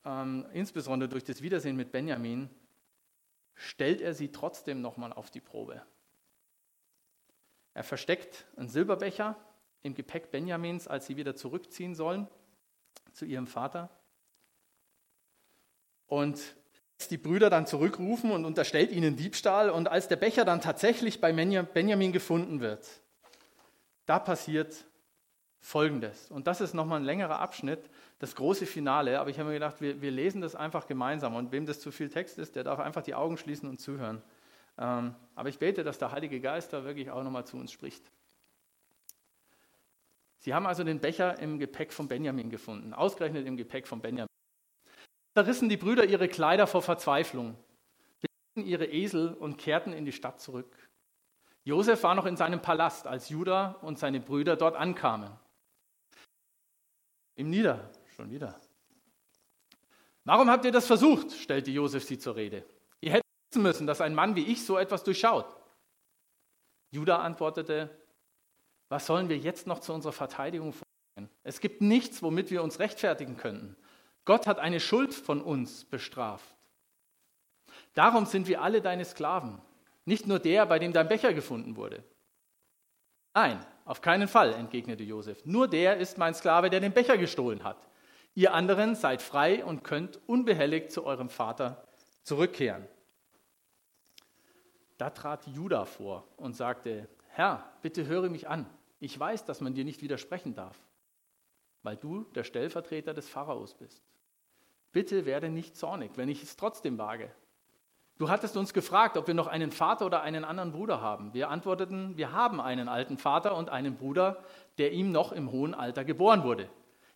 [0.06, 2.49] ähm, insbesondere durch das Wiedersehen mit Benjamin,
[3.56, 5.82] stellt er sie trotzdem nochmal auf die Probe.
[7.73, 9.36] Er versteckt einen Silberbecher
[9.84, 12.28] im Gepäck Benjamins, als sie wieder zurückziehen sollen
[13.13, 13.89] zu ihrem Vater.
[16.08, 16.39] Und
[17.10, 19.70] die Brüder dann zurückrufen und unterstellt ihnen Diebstahl.
[19.70, 22.88] Und als der Becher dann tatsächlich bei Benjamin gefunden wird,
[24.06, 24.86] da passiert
[25.60, 26.30] Folgendes.
[26.30, 27.89] Und das ist nochmal ein längerer Abschnitt,
[28.20, 29.20] das große Finale.
[29.20, 31.36] Aber ich habe mir gedacht, wir, wir, lesen das einfach gemeinsam.
[31.36, 34.22] Und wem das zu viel Text ist, der darf einfach die Augen schließen und zuhören.
[34.78, 38.04] Ähm, aber ich bete, dass der Heilige Geist da wirklich auch nochmal zu uns spricht.
[40.39, 44.33] Sie haben also den Becher im Gepäck von Benjamin gefunden, ausgerechnet im Gepäck von Benjamin.
[45.34, 47.58] Da rissen die Brüder ihre Kleider vor Verzweiflung,
[48.22, 50.89] beließen ihre Esel und kehrten in die Stadt zurück.
[51.63, 55.32] Josef war noch in seinem Palast, als Judah und seine Brüder dort ankamen
[57.36, 57.89] ihm nieder.
[58.15, 58.60] Schon wieder.
[60.24, 61.32] Warum habt ihr das versucht?
[61.32, 62.65] stellte Josef sie zur Rede.
[63.02, 65.46] Ihr hättet wissen müssen, dass ein Mann wie ich so etwas durchschaut.
[66.91, 67.89] Judah antwortete,
[68.89, 71.36] was sollen wir jetzt noch zu unserer Verteidigung vornehmen?
[71.43, 73.76] Es gibt nichts, womit wir uns rechtfertigen könnten.
[74.26, 76.56] Gott hat eine Schuld von uns bestraft.
[77.94, 79.62] Darum sind wir alle deine Sklaven,
[80.06, 82.04] nicht nur der, bei dem dein Becher gefunden wurde.
[83.34, 85.44] Nein, auf keinen Fall, entgegnete Josef.
[85.46, 87.88] Nur der ist mein Sklave, der den Becher gestohlen hat.
[88.36, 91.88] Ihr anderen seid frei und könnt unbehelligt zu eurem Vater
[92.24, 92.88] zurückkehren.
[94.98, 98.66] Da trat Judah vor und sagte, Herr, bitte höre mich an.
[99.00, 100.80] Ich weiß, dass man dir nicht widersprechen darf,
[101.82, 104.02] weil du der Stellvertreter des Pharaos bist.
[104.93, 107.29] Bitte werde nicht zornig, wenn ich es trotzdem wage.
[108.19, 111.34] Du hattest uns gefragt, ob wir noch einen Vater oder einen anderen Bruder haben.
[111.34, 114.43] Wir antworteten, wir haben einen alten Vater und einen Bruder,
[114.77, 116.69] der ihm noch im hohen Alter geboren wurde.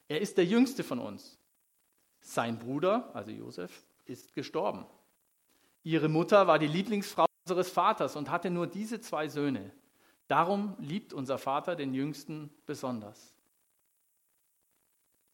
[0.07, 1.37] Er ist der jüngste von uns.
[2.19, 4.85] Sein Bruder, also Josef, ist gestorben.
[5.83, 9.71] Ihre Mutter war die Lieblingsfrau unseres Vaters und hatte nur diese zwei Söhne.
[10.27, 13.36] Darum liebt unser Vater den Jüngsten besonders.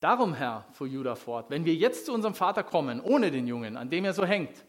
[0.04, 3.78] Darum, Herr, fuhr Judah fort, wenn wir jetzt zu unserem Vater kommen, ohne den Jungen,
[3.78, 4.66] an dem er so hängt,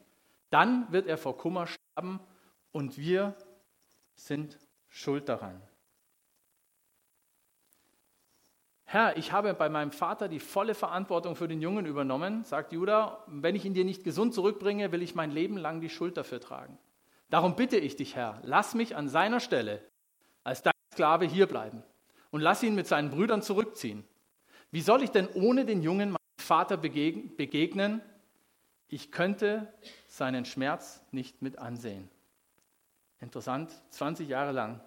[0.50, 2.20] dann wird er vor Kummer sterben
[2.70, 3.34] und wir
[4.14, 5.60] sind schuld daran.
[8.84, 13.24] Herr, ich habe bei meinem Vater die volle Verantwortung für den Jungen übernommen, sagt Judah.
[13.26, 16.38] Wenn ich ihn dir nicht gesund zurückbringe, will ich mein Leben lang die Schuld dafür
[16.38, 16.78] tragen.
[17.28, 19.82] Darum bitte ich dich, Herr, lass mich an seiner Stelle
[20.44, 21.82] als dein Sklave hierbleiben
[22.30, 24.04] und lass ihn mit seinen Brüdern zurückziehen.
[24.74, 28.02] Wie soll ich denn ohne den Jungen meinem Vater begegnen?
[28.88, 29.72] Ich könnte
[30.08, 32.10] seinen Schmerz nicht mit ansehen.
[33.20, 34.80] Interessant, 20 Jahre lang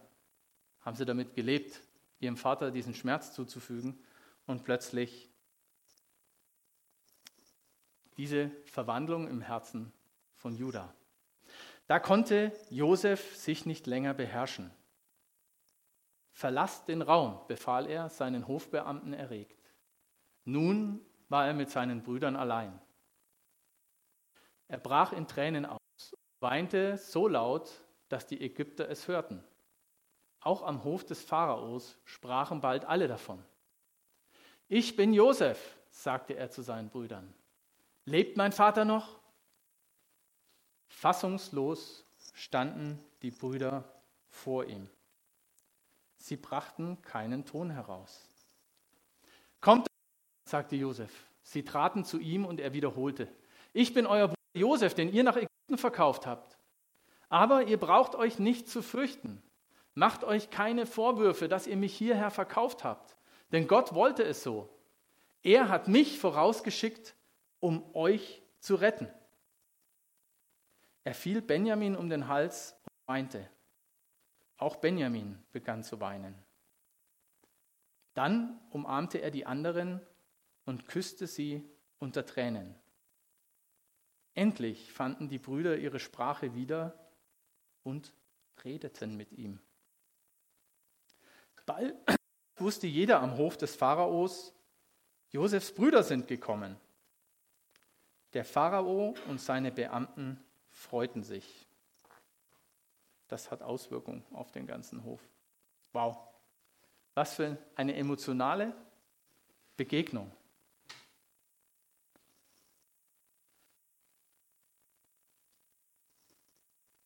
[0.82, 1.80] haben sie damit gelebt,
[2.20, 3.98] ihrem Vater diesen Schmerz zuzufügen
[4.46, 5.30] und plötzlich
[8.18, 9.94] diese Verwandlung im Herzen
[10.36, 10.94] von Judah.
[11.88, 14.70] Da konnte Josef sich nicht länger beherrschen.
[16.34, 19.57] Verlasst den Raum, befahl er seinen Hofbeamten erregt.
[20.48, 22.80] Nun war er mit seinen Brüdern allein.
[24.70, 27.70] Er brach in Tränen aus, weinte so laut,
[28.08, 29.44] dass die Ägypter es hörten.
[30.40, 33.44] Auch am Hof des Pharaos sprachen bald alle davon.
[34.70, 37.34] Ich bin Josef, sagte er zu seinen Brüdern.
[38.06, 39.20] Lebt mein Vater noch?
[40.88, 43.84] Fassungslos standen die Brüder
[44.30, 44.90] vor ihm.
[46.16, 48.30] Sie brachten keinen Ton heraus.
[49.60, 49.88] Kommt,
[50.50, 51.12] sagte Josef.
[51.44, 53.28] Sie traten zu ihm und er wiederholte,
[53.74, 56.58] ich bin euer Bruder Josef, den ihr nach Ägypten verkauft habt.
[57.30, 59.42] Aber ihr braucht euch nicht zu fürchten.
[59.94, 63.16] Macht euch keine Vorwürfe, dass ihr mich hierher verkauft habt,
[63.52, 64.70] denn Gott wollte es so.
[65.44, 67.16] Er hat mich vorausgeschickt,
[67.60, 69.08] um euch zu retten.
[71.04, 73.50] Er fiel Benjamin um den Hals und weinte.
[74.58, 76.36] Auch Benjamin begann zu weinen.
[78.14, 80.02] Dann umarmte er die anderen
[80.68, 81.64] und küsste sie
[81.98, 82.76] unter Tränen.
[84.36, 86.94] Endlich fanden die Brüder ihre Sprache wieder
[87.84, 88.14] und
[88.64, 89.60] redeten mit ihm.
[91.66, 91.96] Bald
[92.58, 94.54] wusste jeder am Hof des Pharaos,
[95.30, 96.78] Josefs Brüder sind gekommen.
[98.34, 101.66] Der Pharao und seine Beamten freuten sich.
[103.30, 105.22] Das hat Auswirkungen auf den ganzen Hof.
[105.94, 106.18] Wow.
[107.14, 108.74] Was für eine emotionale
[109.76, 110.32] Begegnung.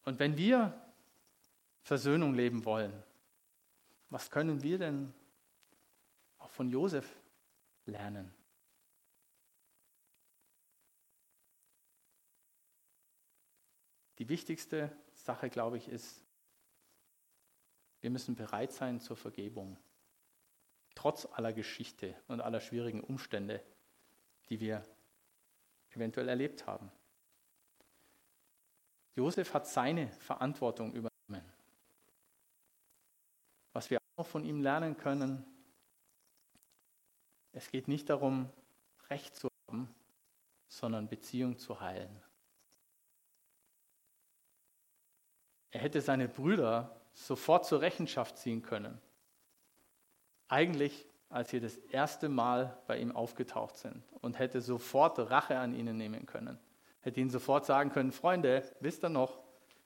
[0.04, 0.80] Und wenn wir
[1.82, 2.92] Versöhnung leben wollen,
[4.10, 5.14] was können wir denn
[6.38, 7.08] auch von Josef
[7.86, 8.34] lernen?
[14.18, 16.24] Die wichtigste Sache, glaube ich, ist,
[18.02, 19.78] wir müssen bereit sein zur Vergebung.
[20.94, 23.64] Trotz aller Geschichte und aller schwierigen Umstände,
[24.50, 24.84] die wir
[25.92, 26.92] eventuell erlebt haben.
[29.16, 31.52] Josef hat seine Verantwortung übernommen.
[33.74, 35.46] Was wir auch von ihm lernen können,
[37.54, 38.50] es geht nicht darum,
[39.10, 39.94] Recht zu haben,
[40.68, 42.22] sondern Beziehung zu heilen.
[45.72, 49.02] Er hätte seine Brüder sofort zur Rechenschaft ziehen können.
[50.48, 55.74] Eigentlich, als sie das erste Mal bei ihm aufgetaucht sind und hätte sofort Rache an
[55.74, 56.60] ihnen nehmen können
[57.02, 59.40] hätte ihnen sofort sagen können, Freunde, wisst ihr noch,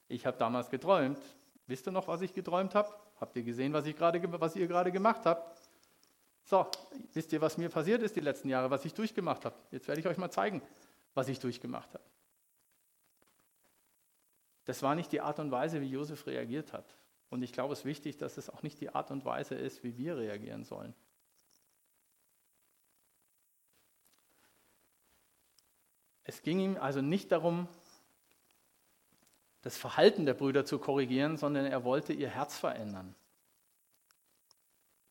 [0.07, 1.19] ich habe damals geträumt.
[1.67, 2.93] Wisst ihr noch, was ich geträumt habe?
[3.19, 5.57] Habt ihr gesehen, was, ich grade, was ihr gerade gemacht habt?
[6.43, 6.67] So,
[7.13, 9.55] wisst ihr, was mir passiert ist die letzten Jahre, was ich durchgemacht habe?
[9.71, 10.61] Jetzt werde ich euch mal zeigen,
[11.15, 12.03] was ich durchgemacht habe.
[14.65, 16.97] Das war nicht die Art und Weise, wie Josef reagiert hat.
[17.29, 19.83] Und ich glaube, es ist wichtig, dass es auch nicht die Art und Weise ist,
[19.83, 20.93] wie wir reagieren sollen.
[26.25, 27.67] Es ging ihm also nicht darum,
[29.61, 33.15] das Verhalten der Brüder zu korrigieren, sondern er wollte ihr Herz verändern.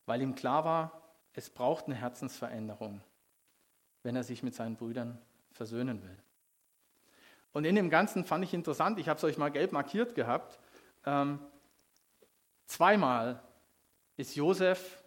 [0.06, 3.00] Weil ihm klar war, es braucht eine Herzensveränderung,
[4.02, 5.18] wenn er sich mit seinen Brüdern
[5.52, 6.16] versöhnen will.
[7.52, 10.58] Und in dem Ganzen fand ich interessant, ich habe es euch mal gelb markiert gehabt,
[11.06, 11.38] ähm,
[12.66, 13.42] zweimal
[14.16, 15.02] ist Josef,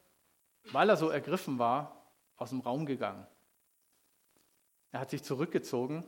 [0.72, 3.26] weil er so ergriffen war, aus dem Raum gegangen.
[4.92, 6.04] Er hat sich zurückgezogen,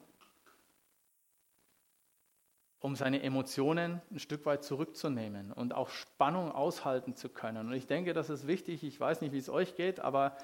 [2.80, 7.68] um seine Emotionen ein Stück weit zurückzunehmen und auch Spannung aushalten zu können.
[7.68, 8.84] Und ich denke, das ist wichtig.
[8.84, 10.38] Ich weiß nicht, wie es euch geht, aber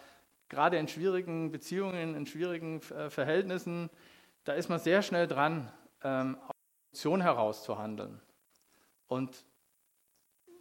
[0.50, 3.90] gerade in schwierigen Beziehungen, in schwierigen äh, Verhältnissen,
[4.44, 5.72] da ist man sehr schnell dran,
[6.04, 6.38] ähm,
[6.92, 8.22] Emotionen heraus zu handeln.
[9.08, 9.46] Und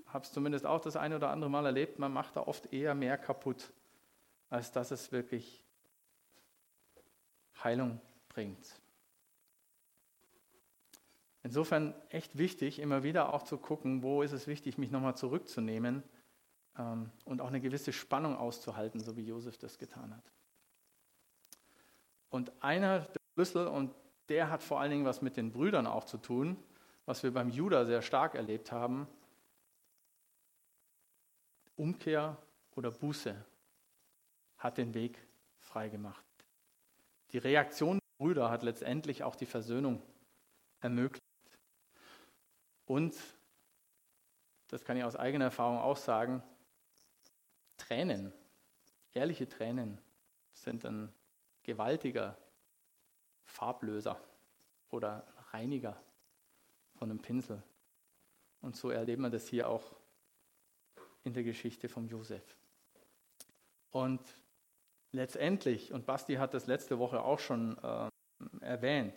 [0.06, 2.94] habe es zumindest auch das eine oder andere Mal erlebt, man macht da oft eher
[2.94, 3.72] mehr kaputt,
[4.48, 5.63] als dass es wirklich
[7.62, 8.80] Heilung bringt.
[11.42, 16.02] Insofern echt wichtig, immer wieder auch zu gucken, wo ist es wichtig, mich nochmal zurückzunehmen
[16.78, 20.32] ähm, und auch eine gewisse Spannung auszuhalten, so wie Josef das getan hat.
[22.30, 23.94] Und einer der Schlüssel, und
[24.30, 26.56] der hat vor allen Dingen was mit den Brüdern auch zu tun,
[27.04, 29.06] was wir beim Judah sehr stark erlebt haben,
[31.76, 32.38] Umkehr
[32.74, 33.36] oder Buße
[34.56, 35.18] hat den Weg
[35.58, 36.23] freigemacht.
[37.34, 40.00] Die Reaktion der Brüder hat letztendlich auch die Versöhnung
[40.78, 41.20] ermöglicht.
[42.86, 43.12] Und,
[44.68, 46.44] das kann ich aus eigener Erfahrung auch sagen,
[47.76, 48.32] Tränen,
[49.14, 50.00] ehrliche Tränen
[50.52, 51.12] sind ein
[51.64, 52.38] gewaltiger
[53.42, 54.22] Farblöser
[54.90, 56.00] oder Reiniger
[56.94, 57.60] von einem Pinsel.
[58.60, 59.96] Und so erlebt man das hier auch
[61.24, 62.56] in der Geschichte von Josef.
[63.90, 64.22] Und
[65.14, 68.08] letztendlich, und Basti hat das letzte Woche auch schon äh,
[68.60, 69.14] erwähnt,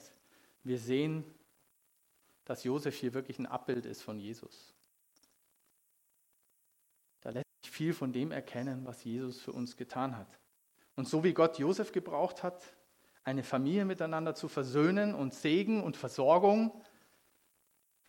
[0.63, 1.23] wir sehen,
[2.45, 4.73] dass Josef hier wirklich ein Abbild ist von Jesus.
[7.21, 10.39] Da lässt sich viel von dem erkennen, was Jesus für uns getan hat.
[10.95, 12.62] Und so wie Gott Josef gebraucht hat,
[13.23, 16.81] eine Familie miteinander zu versöhnen und Segen und Versorgung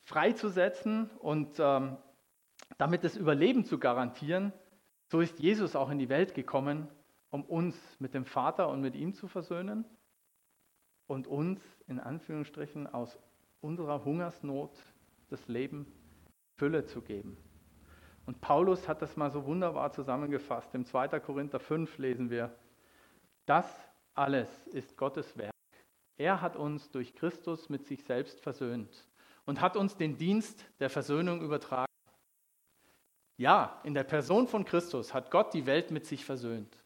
[0.04, 1.96] freizusetzen und ähm,
[2.76, 4.52] damit das Überleben zu garantieren,
[5.10, 6.88] so ist Jesus auch in die Welt gekommen,
[7.30, 9.84] um uns mit dem Vater und mit ihm zu versöhnen
[11.06, 13.18] und uns in Anführungsstrichen aus
[13.60, 14.72] unserer Hungersnot
[15.28, 15.92] das Leben
[16.56, 17.36] Fülle zu geben.
[18.26, 20.74] Und Paulus hat das mal so wunderbar zusammengefasst.
[20.74, 21.20] Im 2.
[21.20, 22.54] Korinther 5 lesen wir,
[23.46, 23.66] das
[24.14, 25.52] alles ist Gottes Werk.
[26.16, 29.08] Er hat uns durch Christus mit sich selbst versöhnt
[29.46, 31.86] und hat uns den Dienst der Versöhnung übertragen.
[33.38, 36.77] Ja, in der Person von Christus hat Gott die Welt mit sich versöhnt,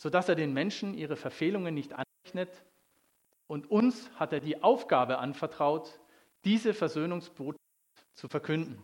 [0.00, 2.64] sodass er den Menschen ihre Verfehlungen nicht anrechnet
[3.46, 6.00] und uns hat er die Aufgabe anvertraut,
[6.46, 7.60] diese Versöhnungsbotschaft
[8.14, 8.82] zu verkünden.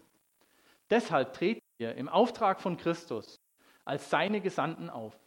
[0.91, 3.41] Deshalb treten wir im Auftrag von Christus
[3.87, 5.19] als seine Gesandten auf.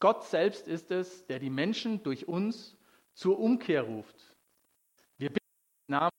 [0.00, 2.76] Gott selbst ist es, der die Menschen durch uns
[3.14, 4.36] zur Umkehr ruft.
[5.16, 5.46] Wir bitten
[5.86, 6.10] im Namen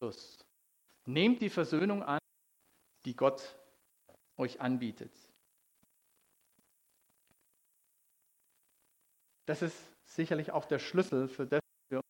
[0.00, 0.38] Christus.
[1.04, 2.20] Nehmt die Versöhnung an
[3.04, 3.54] die Gott
[4.38, 5.12] euch anbietet.
[9.46, 12.00] Das ist sicherlich auch der Schlüssel für das, was wir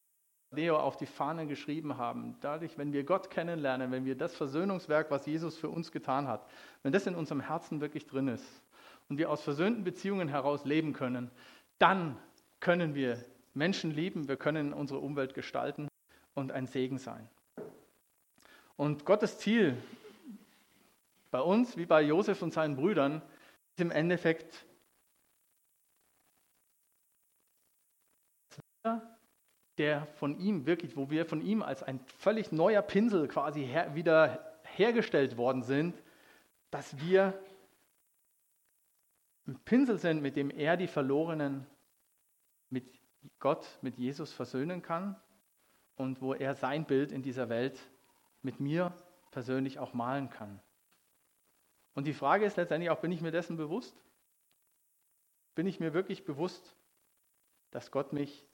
[0.54, 2.36] Leo auf die Fahne geschrieben haben.
[2.40, 6.46] Dadurch, wenn wir Gott kennenlernen, wenn wir das Versöhnungswerk, was Jesus für uns getan hat,
[6.82, 8.44] wenn das in unserem Herzen wirklich drin ist
[9.08, 11.30] und wir aus versöhnten Beziehungen heraus leben können,
[11.78, 12.18] dann
[12.60, 15.88] können wir Menschen lieben, wir können unsere Umwelt gestalten
[16.34, 17.28] und ein Segen sein.
[18.76, 19.76] Und Gottes Ziel
[21.30, 23.22] bei uns, wie bei Josef und seinen Brüdern,
[23.70, 24.66] ist im Endeffekt
[29.82, 33.96] der von ihm wirklich, wo wir von ihm als ein völlig neuer Pinsel quasi her,
[33.96, 36.00] wieder hergestellt worden sind,
[36.70, 37.34] dass wir
[39.48, 41.66] ein Pinsel sind, mit dem er die Verlorenen
[42.70, 42.84] mit
[43.40, 45.20] Gott, mit Jesus versöhnen kann
[45.96, 47.80] und wo er sein Bild in dieser Welt
[48.40, 48.94] mit mir
[49.32, 50.60] persönlich auch malen kann.
[51.94, 54.00] Und die Frage ist letztendlich auch, bin ich mir dessen bewusst?
[55.56, 56.76] Bin ich mir wirklich bewusst,
[57.72, 58.46] dass Gott mich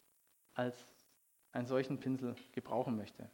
[0.55, 0.98] als
[1.59, 3.29] einen solchen Pinsel gebrauchen möchte?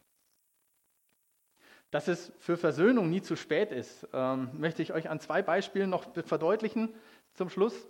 [1.91, 5.89] Dass es für Versöhnung nie zu spät ist, ähm, möchte ich euch an zwei Beispielen
[5.89, 6.93] noch verdeutlichen
[7.33, 7.87] zum Schluss.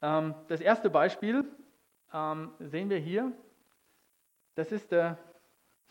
[0.00, 1.44] Ähm, das erste Beispiel
[2.12, 3.30] ähm, sehen wir hier.
[4.54, 5.18] Das ist der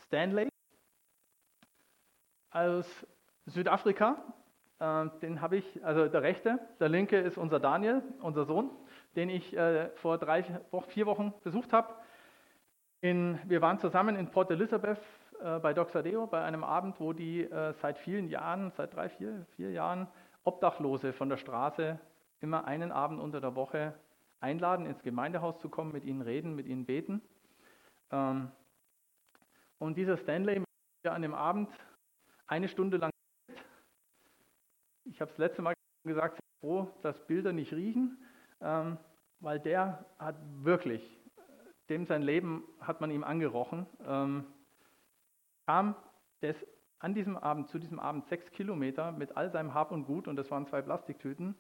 [0.06, 0.50] Stanley
[2.50, 2.88] aus
[3.46, 4.34] Südafrika.
[4.80, 8.72] Äh, den habe ich, also der rechte, der linke ist unser Daniel, unser Sohn,
[9.16, 10.44] den ich äh, vor drei,
[10.88, 11.94] vier Wochen besucht habe.
[13.02, 15.00] Wir waren zusammen in Port Elizabeth
[15.44, 19.46] äh, bei Doxadeo, bei einem Abend, wo die äh, seit vielen Jahren, seit drei, vier,
[19.56, 20.08] vier Jahren
[20.44, 22.00] Obdachlose von der Straße
[22.42, 23.96] immer einen Abend unter der Woche
[24.40, 27.22] einladen, ins Gemeindehaus zu kommen, mit ihnen reden, mit ihnen beten.
[28.12, 28.52] Ähm,
[29.80, 30.64] und dieser Stanley
[31.04, 31.70] an dem Abend
[32.46, 33.10] eine Stunde lang.
[35.06, 35.74] Ich habe es letzte Mal
[36.04, 38.24] gesagt, froh, dass Bilder nicht riechen,
[38.62, 38.98] ähm,
[39.40, 41.21] weil der hat wirklich,
[41.90, 43.86] dem sein Leben hat man ihm angerochen.
[44.06, 44.46] Ähm,
[45.66, 45.96] kam,
[46.42, 46.66] der ist
[47.00, 50.36] an diesem Abend, zu diesem Abend sechs Kilometer mit all seinem Hab und Gut, und
[50.36, 51.56] das waren zwei Plastiktüten,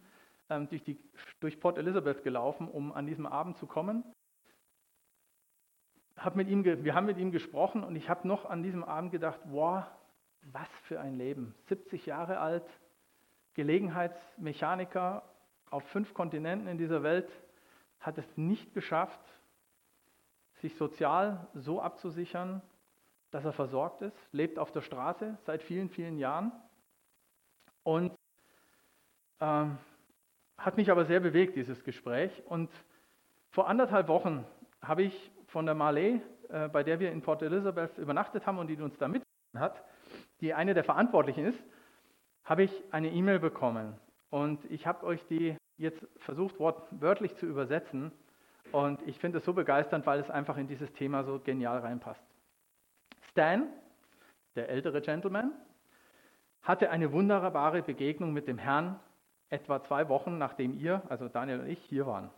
[0.50, 0.98] ähm, durch, die,
[1.40, 4.04] durch Port Elizabeth gelaufen, um an diesem Abend zu kommen.
[6.18, 9.12] Hab mit ihm, wir haben mit ihm gesprochen und ich habe noch an diesem Abend
[9.12, 9.84] gedacht, wow,
[10.52, 11.56] was für ein Leben.
[11.70, 12.66] 70 Jahre alt,
[13.56, 15.24] Gelegenheitsmechaniker
[15.70, 17.30] auf fünf Kontinenten in dieser Welt,
[18.00, 19.20] hat es nicht geschafft,
[20.62, 22.62] sich sozial so abzusichern,
[23.32, 26.51] dass er versorgt ist, lebt auf der Straße seit vielen, vielen Jahren
[27.84, 28.14] und
[29.39, 29.78] ähm,
[30.57, 32.32] hat mich aber sehr bewegt, dieses Gespräch.
[32.45, 32.70] Und
[33.49, 34.45] vor anderthalb Wochen
[34.82, 38.68] habe ich von der Marley, äh, bei der wir in Port Elizabeth übernachtet haben und
[38.68, 39.24] die uns da mit
[39.55, 39.84] hat,
[40.39, 41.62] die eine der Verantwortlichen ist,
[42.43, 43.97] habe ich eine E-Mail bekommen.
[44.30, 48.12] Und ich habe euch die jetzt versucht, wortwörtlich zu übersetzen.
[48.72, 52.24] Und ich finde es so begeisternd, weil es einfach in dieses Thema so genial reinpasst.
[53.30, 53.68] Stan,
[54.56, 55.52] der ältere Gentleman,
[56.62, 59.00] hatte eine wunderbare Begegnung mit dem Herrn
[59.50, 62.30] etwa zwei Wochen nachdem ihr, also Daniel und ich, hier waren.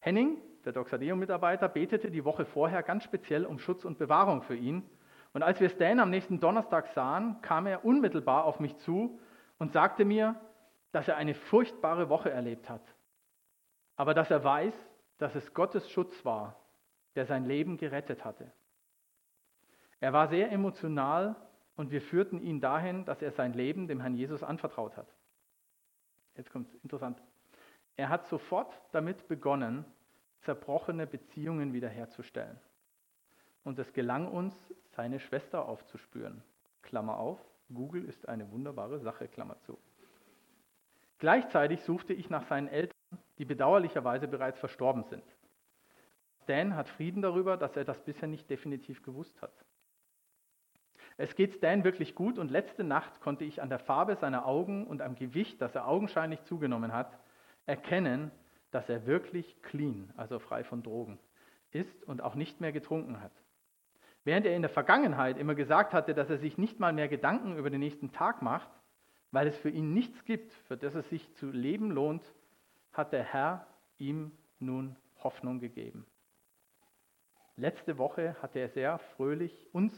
[0.00, 4.82] Henning, der Doxadeum-Mitarbeiter, betete die Woche vorher ganz speziell um Schutz und Bewahrung für ihn
[5.32, 9.18] und als wir Stan am nächsten Donnerstag sahen, kam er unmittelbar auf mich zu
[9.58, 10.36] und sagte mir,
[10.92, 12.82] dass er eine furchtbare Woche erlebt hat,
[13.96, 14.74] aber dass er weiß,
[15.22, 16.56] dass es Gottes Schutz war,
[17.14, 18.50] der sein Leben gerettet hatte.
[20.00, 21.36] Er war sehr emotional
[21.76, 25.06] und wir führten ihn dahin, dass er sein Leben dem Herrn Jesus anvertraut hat.
[26.36, 27.22] Jetzt kommt es interessant.
[27.94, 29.84] Er hat sofort damit begonnen,
[30.40, 32.58] zerbrochene Beziehungen wiederherzustellen.
[33.62, 34.56] Und es gelang uns,
[34.96, 36.42] seine Schwester aufzuspüren.
[36.82, 37.38] Klammer auf,
[37.72, 39.78] Google ist eine wunderbare Sache, Klammer zu.
[41.20, 42.91] Gleichzeitig suchte ich nach seinen Eltern,
[43.42, 45.24] die bedauerlicherweise bereits verstorben sind.
[46.44, 49.64] Stan hat Frieden darüber, dass er das bisher nicht definitiv gewusst hat.
[51.16, 54.86] Es geht Stan wirklich gut und letzte Nacht konnte ich an der Farbe seiner Augen
[54.86, 57.18] und am Gewicht, das er augenscheinlich zugenommen hat,
[57.66, 58.30] erkennen,
[58.70, 61.18] dass er wirklich clean, also frei von Drogen,
[61.72, 63.32] ist und auch nicht mehr getrunken hat.
[64.22, 67.56] Während er in der Vergangenheit immer gesagt hatte, dass er sich nicht mal mehr Gedanken
[67.56, 68.70] über den nächsten Tag macht,
[69.32, 72.22] weil es für ihn nichts gibt, für das es sich zu leben lohnt,
[72.92, 73.66] hat der Herr
[73.98, 76.06] ihm nun Hoffnung gegeben.
[77.56, 79.94] Letzte Woche hat er sehr fröhlich, uns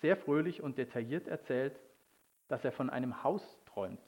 [0.00, 1.78] sehr fröhlich und detailliert erzählt,
[2.48, 4.00] dass er von einem Haus träumt,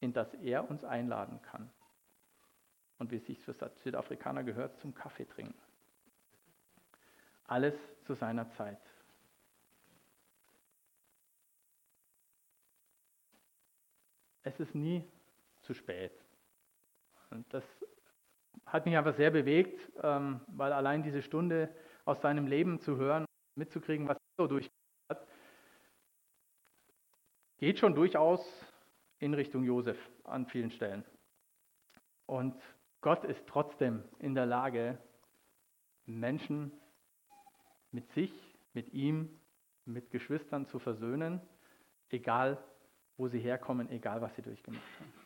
[0.00, 1.70] in das er uns einladen kann.
[2.98, 5.58] Und wie es sich für Südafrikaner gehört, zum Kaffee trinken.
[7.44, 7.74] Alles
[8.04, 8.80] zu seiner Zeit.
[14.44, 15.08] Es ist nie
[15.62, 16.12] zu spät.
[17.32, 17.64] Und das
[18.66, 21.74] hat mich aber sehr bewegt, ähm, weil allein diese Stunde
[22.04, 23.24] aus seinem Leben zu hören,
[23.54, 24.76] mitzukriegen, was er so durchgemacht
[25.08, 25.26] hat,
[27.58, 28.40] geht schon durchaus
[29.18, 31.04] in Richtung Josef an vielen Stellen.
[32.26, 32.60] Und
[33.00, 34.98] Gott ist trotzdem in der Lage,
[36.04, 36.72] Menschen
[37.90, 38.32] mit sich,
[38.72, 39.40] mit ihm,
[39.84, 41.40] mit Geschwistern zu versöhnen,
[42.10, 42.62] egal
[43.16, 45.21] wo sie herkommen, egal was sie durchgemacht haben.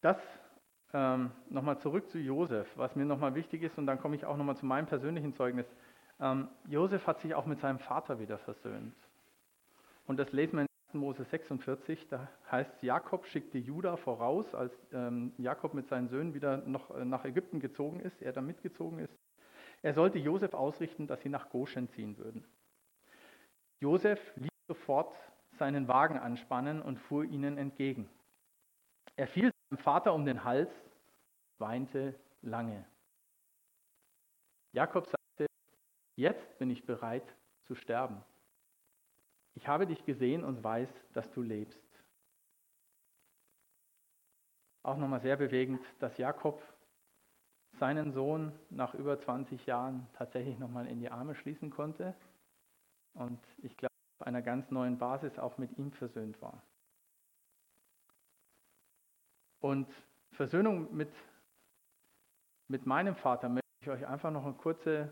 [0.00, 0.16] Das
[0.92, 4.36] ähm, nochmal zurück zu Josef, was mir nochmal wichtig ist, und dann komme ich auch
[4.36, 5.66] nochmal zu meinem persönlichen Zeugnis.
[6.20, 8.94] Ähm, Josef hat sich auch mit seinem Vater wieder versöhnt.
[10.06, 15.32] Und das lesen wir in Mose 46, da heißt Jakob schickte Judah voraus, als ähm,
[15.36, 19.14] Jakob mit seinen Söhnen wieder noch äh, nach Ägypten gezogen ist, er da mitgezogen ist.
[19.82, 22.44] Er sollte Josef ausrichten, dass sie nach Goshen ziehen würden.
[23.80, 25.14] Josef ließ sofort
[25.58, 28.08] seinen Wagen anspannen und fuhr ihnen entgegen.
[29.16, 30.70] Er fiel seinem Vater um den Hals,
[31.58, 32.84] weinte lange.
[34.72, 35.46] Jakob sagte,
[36.16, 37.24] jetzt bin ich bereit
[37.66, 38.22] zu sterben.
[39.54, 41.82] Ich habe dich gesehen und weiß, dass du lebst.
[44.82, 46.62] Auch nochmal sehr bewegend, dass Jakob
[47.78, 52.14] seinen Sohn nach über 20 Jahren tatsächlich nochmal in die Arme schließen konnte
[53.14, 56.62] und ich glaube auf einer ganz neuen Basis auch mit ihm versöhnt war.
[59.60, 59.88] Und
[60.32, 61.10] Versöhnung mit
[62.68, 65.10] mit meinem Vater möchte ich euch einfach noch eine kurze,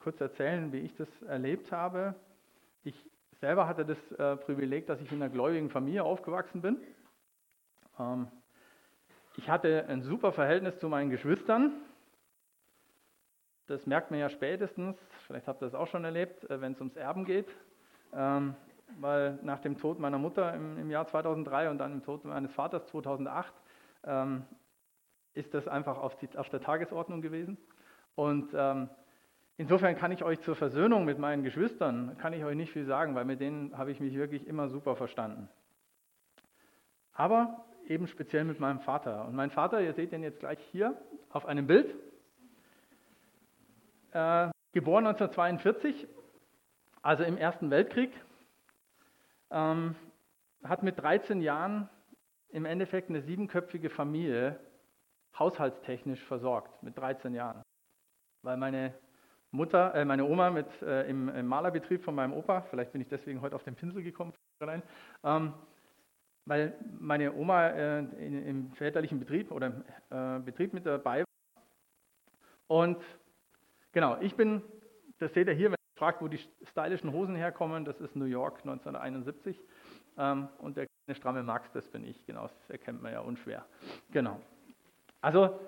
[0.00, 2.16] kurz erzählen, wie ich das erlebt habe.
[2.82, 3.08] Ich
[3.40, 6.78] selber hatte das äh, Privileg, dass ich in einer gläubigen Familie aufgewachsen bin.
[7.98, 8.26] Ähm,
[9.36, 11.72] ich hatte ein super Verhältnis zu meinen Geschwistern.
[13.68, 14.96] Das merkt man ja spätestens,
[15.28, 17.46] vielleicht habt ihr das auch schon erlebt, äh, wenn es ums Erben geht.
[18.12, 18.56] Ähm,
[18.98, 22.52] weil nach dem Tod meiner Mutter im, im, Jahr 2003 und dann im Tod meines
[22.52, 23.52] Vaters 2008
[24.04, 24.44] ähm,
[25.34, 27.58] ist das einfach auf, die, auf, der Tagesordnung gewesen.
[28.14, 28.88] Und ähm,
[29.56, 33.14] insofern kann ich euch zur Versöhnung mit meinen Geschwistern, kann ich euch nicht viel sagen,
[33.14, 35.48] weil mit denen habe ich mich wirklich immer super verstanden.
[37.12, 39.26] Aber eben speziell mit meinem Vater.
[39.26, 40.96] Und mein Vater, ihr seht ihn jetzt gleich hier
[41.30, 41.94] auf einem Bild,
[44.12, 46.06] äh, geboren 1942,
[47.02, 48.12] also im Ersten Weltkrieg,
[49.50, 49.94] ähm,
[50.64, 51.88] hat mit 13 Jahren
[52.50, 54.58] im Endeffekt eine siebenköpfige Familie
[55.38, 57.62] haushaltstechnisch versorgt, mit 13 Jahren.
[58.42, 58.94] Weil meine
[59.50, 63.08] Mutter, äh, meine Oma mit, äh, im, im, Malerbetrieb von meinem Opa, vielleicht bin ich
[63.08, 64.32] deswegen heute auf den Pinsel gekommen,
[65.24, 65.54] ähm,
[66.46, 71.62] weil meine Oma äh, in, im väterlichen Betrieb oder im äh, Betrieb mit dabei war.
[72.66, 73.02] Und
[73.92, 74.62] genau, ich bin,
[75.18, 79.62] das seht ihr hier, fragt, wo die stylischen Hosen herkommen, das ist New York 1971.
[80.16, 83.66] Ähm, und der kleine stramme Max, das bin ich, genau, das erkennt man ja unschwer.
[84.10, 84.40] Genau.
[85.20, 85.60] Also,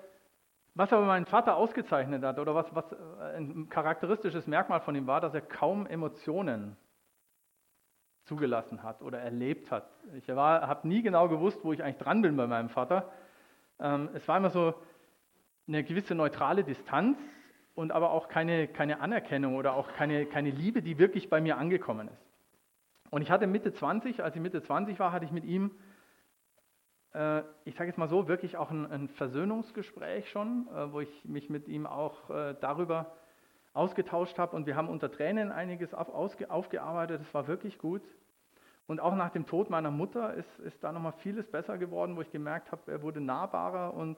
[0.73, 5.05] was aber mein Vater ausgezeichnet hat oder was, was äh, ein charakteristisches Merkmal von ihm
[5.05, 6.77] war, dass er kaum Emotionen
[8.25, 9.87] zugelassen hat oder erlebt hat.
[10.15, 13.11] Ich habe nie genau gewusst, wo ich eigentlich dran bin bei meinem Vater.
[13.79, 14.73] Ähm, es war immer so
[15.67, 17.19] eine gewisse neutrale Distanz
[17.75, 21.57] und aber auch keine, keine Anerkennung oder auch keine, keine Liebe, die wirklich bei mir
[21.57, 22.25] angekommen ist.
[23.09, 25.71] Und ich hatte Mitte 20, als ich Mitte 20 war, hatte ich mit ihm
[27.13, 31.25] äh, ich sage jetzt mal so, wirklich auch ein, ein Versöhnungsgespräch schon, äh, wo ich
[31.25, 33.15] mich mit ihm auch äh, darüber
[33.73, 38.03] ausgetauscht habe und wir haben unter Tränen einiges auf, ausge, aufgearbeitet, das war wirklich gut.
[38.85, 42.21] Und auch nach dem Tod meiner Mutter ist, ist da nochmal vieles besser geworden, wo
[42.21, 44.17] ich gemerkt habe, er wurde nahbarer und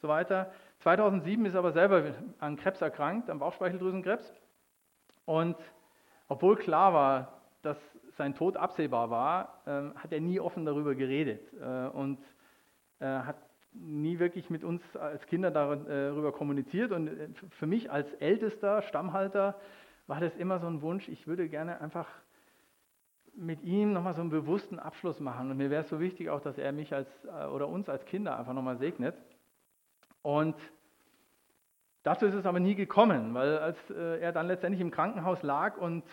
[0.00, 0.50] so weiter.
[0.80, 4.32] 2007 ist er aber selber an Krebs erkrankt, an Bauchspeicheldrüsenkrebs.
[5.26, 5.56] Und
[6.28, 7.76] obwohl klar war, dass
[8.16, 12.18] sein Tod absehbar war, äh, hat er nie offen darüber geredet äh, und
[12.98, 13.36] äh, hat
[13.72, 16.92] nie wirklich mit uns als Kinder darüber äh, kommuniziert.
[16.92, 19.56] Und äh, für mich als ältester Stammhalter
[20.06, 22.08] war das immer so ein Wunsch, ich würde gerne einfach
[23.34, 25.50] mit ihm nochmal so einen bewussten Abschluss machen.
[25.50, 28.04] Und mir wäre es so wichtig auch, dass er mich als äh, oder uns als
[28.06, 29.14] Kinder einfach nochmal segnet.
[30.22, 30.56] Und
[32.02, 36.04] dazu ist es aber nie gekommen, weil als er dann letztendlich im Krankenhaus lag und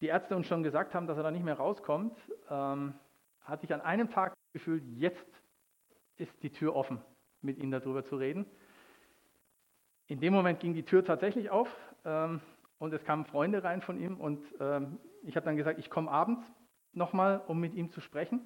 [0.00, 2.16] die Ärzte uns schon gesagt haben, dass er da nicht mehr rauskommt,
[2.50, 2.94] ähm,
[3.42, 5.26] hatte ich an einem Tag gefühlt, jetzt
[6.16, 7.00] ist die Tür offen,
[7.42, 8.46] mit ihm darüber zu reden.
[10.06, 11.68] In dem Moment ging die Tür tatsächlich auf
[12.04, 12.40] ähm,
[12.78, 16.10] und es kamen Freunde rein von ihm und ähm, ich habe dann gesagt, ich komme
[16.10, 16.42] abends
[16.92, 18.40] nochmal, um mit ihm zu sprechen.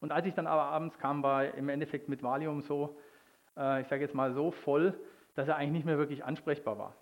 [0.00, 3.11] Und als ich dann aber abends kam, war im Endeffekt mit Valium so, äh,
[3.54, 4.98] ich sage jetzt mal so voll,
[5.34, 6.94] dass er eigentlich nicht mehr wirklich ansprechbar war.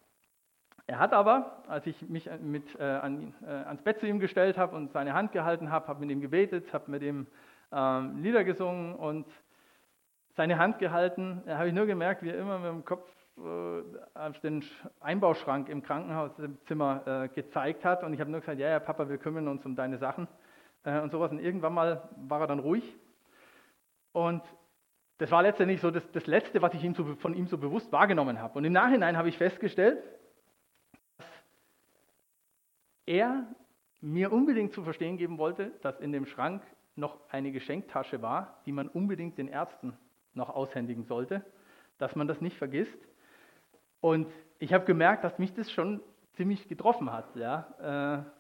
[0.87, 4.59] Er hat aber, als ich mich mit, äh, an, äh, ans Bett zu ihm gestellt
[4.59, 7.29] habe und seine Hand gehalten habe, habe mit ihm gebetet, habe mit ihm
[7.71, 9.27] äh, Lieder gesungen und
[10.35, 13.83] seine Hand gehalten, da habe ich nur gemerkt, wie er immer mit dem Kopf äh,
[14.19, 14.65] auf den
[15.01, 18.03] Einbauschrank im Krankenhauszimmer äh, gezeigt hat.
[18.03, 20.27] Und ich habe nur gesagt, ja, ja, Papa, wir kümmern uns um deine Sachen
[20.85, 21.31] äh, und sowas.
[21.31, 22.97] Und irgendwann mal war er dann ruhig.
[24.13, 24.43] Und
[25.21, 27.93] das war letztendlich so das, das Letzte, was ich ihm so, von ihm so bewusst
[27.93, 28.57] wahrgenommen habe.
[28.57, 30.03] Und im Nachhinein habe ich festgestellt,
[33.05, 33.45] er
[34.01, 36.63] mir unbedingt zu verstehen geben wollte, dass in dem Schrank
[36.97, 39.93] noch eine Geschenktasche war, die man unbedingt den Ärzten
[40.33, 41.45] noch aushändigen sollte,
[41.99, 42.99] dass man das nicht vergisst.
[44.01, 44.27] Und
[44.59, 46.01] ich habe gemerkt, dass mich das schon
[46.33, 48.23] ziemlich getroffen hat, ja?
[48.23, 48.31] Äh,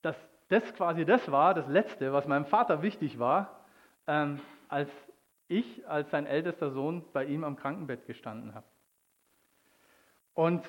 [0.00, 0.16] dass
[0.48, 3.66] das quasi das war, das Letzte, was meinem Vater wichtig war,
[4.06, 4.88] ähm, als
[5.50, 8.66] ich als sein ältester Sohn bei ihm am Krankenbett gestanden habe.
[10.34, 10.62] Und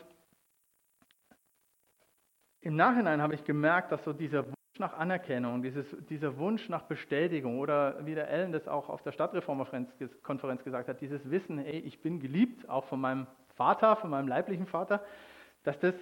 [2.62, 6.84] im Nachhinein habe ich gemerkt, dass so dieser Wunsch nach Anerkennung, dieses, dieser Wunsch nach
[6.84, 11.80] Bestätigung oder wie der Ellen das auch auf der Stadtreformerkonferenz gesagt hat, dieses Wissen, hey,
[11.80, 15.04] ich bin geliebt, auch von meinem Vater, von meinem leiblichen Vater,
[15.64, 15.96] dass das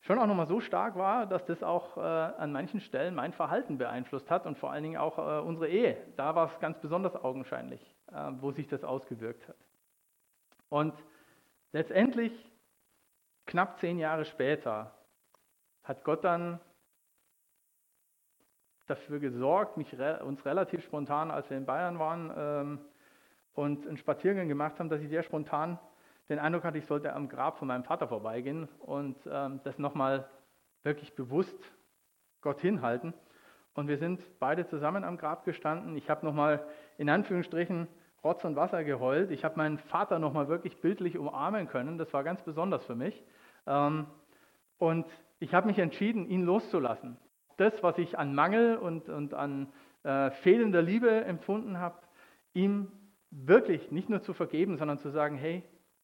[0.00, 3.78] schon auch nochmal so stark war, dass das auch äh, an manchen Stellen mein Verhalten
[3.78, 5.96] beeinflusst hat und vor allen Dingen auch äh, unsere Ehe.
[6.16, 7.80] Da war es ganz besonders augenscheinlich,
[8.40, 9.56] wo sich das ausgewirkt hat.
[10.68, 10.94] Und
[11.72, 12.32] letztendlich,
[13.46, 14.94] knapp zehn Jahre später,
[15.82, 16.60] hat Gott dann
[18.86, 19.92] dafür gesorgt, mich,
[20.22, 22.80] uns relativ spontan, als wir in Bayern waren ähm,
[23.54, 25.78] und einen Spaziergang gemacht haben, dass ich sehr spontan
[26.28, 30.28] den Eindruck hatte, ich sollte am Grab von meinem Vater vorbeigehen und ähm, das nochmal
[30.82, 31.58] wirklich bewusst
[32.40, 33.14] Gott hinhalten.
[33.76, 35.96] Und wir sind beide zusammen am Grab gestanden.
[35.96, 36.66] Ich habe nochmal
[36.96, 37.86] in Anführungsstrichen
[38.24, 39.30] Rotz und Wasser geheult.
[39.30, 41.98] Ich habe meinen Vater nochmal wirklich bildlich umarmen können.
[41.98, 43.22] Das war ganz besonders für mich.
[43.66, 44.06] Ähm,
[44.78, 45.06] und
[45.40, 47.18] ich habe mich entschieden, ihn loszulassen.
[47.58, 49.68] Das, was ich an Mangel und, und an
[50.04, 51.98] äh, fehlender Liebe empfunden habe,
[52.54, 52.90] ihm
[53.30, 55.62] wirklich nicht nur zu vergeben, sondern zu sagen, hey,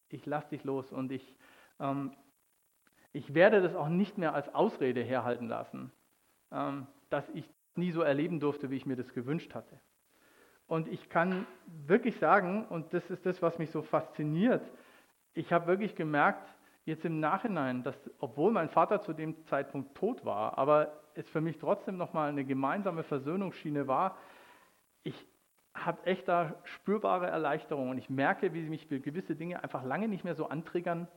[0.09, 1.35] ich lasse dich los und ich,
[1.79, 2.11] ähm,
[3.13, 5.91] ich werde das auch nicht mehr als Ausrede herhalten lassen,
[6.51, 9.79] ähm, dass ich nie so erleben durfte, wie ich mir das gewünscht hatte.
[10.67, 11.45] Und ich kann
[11.85, 14.63] wirklich sagen, und das ist das, was mich so fasziniert,
[15.33, 16.47] ich habe wirklich gemerkt,
[16.85, 21.41] jetzt im Nachhinein, dass obwohl mein Vater zu dem Zeitpunkt tot war, aber es für
[21.41, 24.17] mich trotzdem nochmal eine gemeinsame Versöhnungsschiene war,
[25.03, 25.27] ich
[25.73, 30.23] habe echt da spürbare Erleichterung und ich merke, wie mich gewisse Dinge einfach lange nicht
[30.23, 31.07] mehr so antriggern,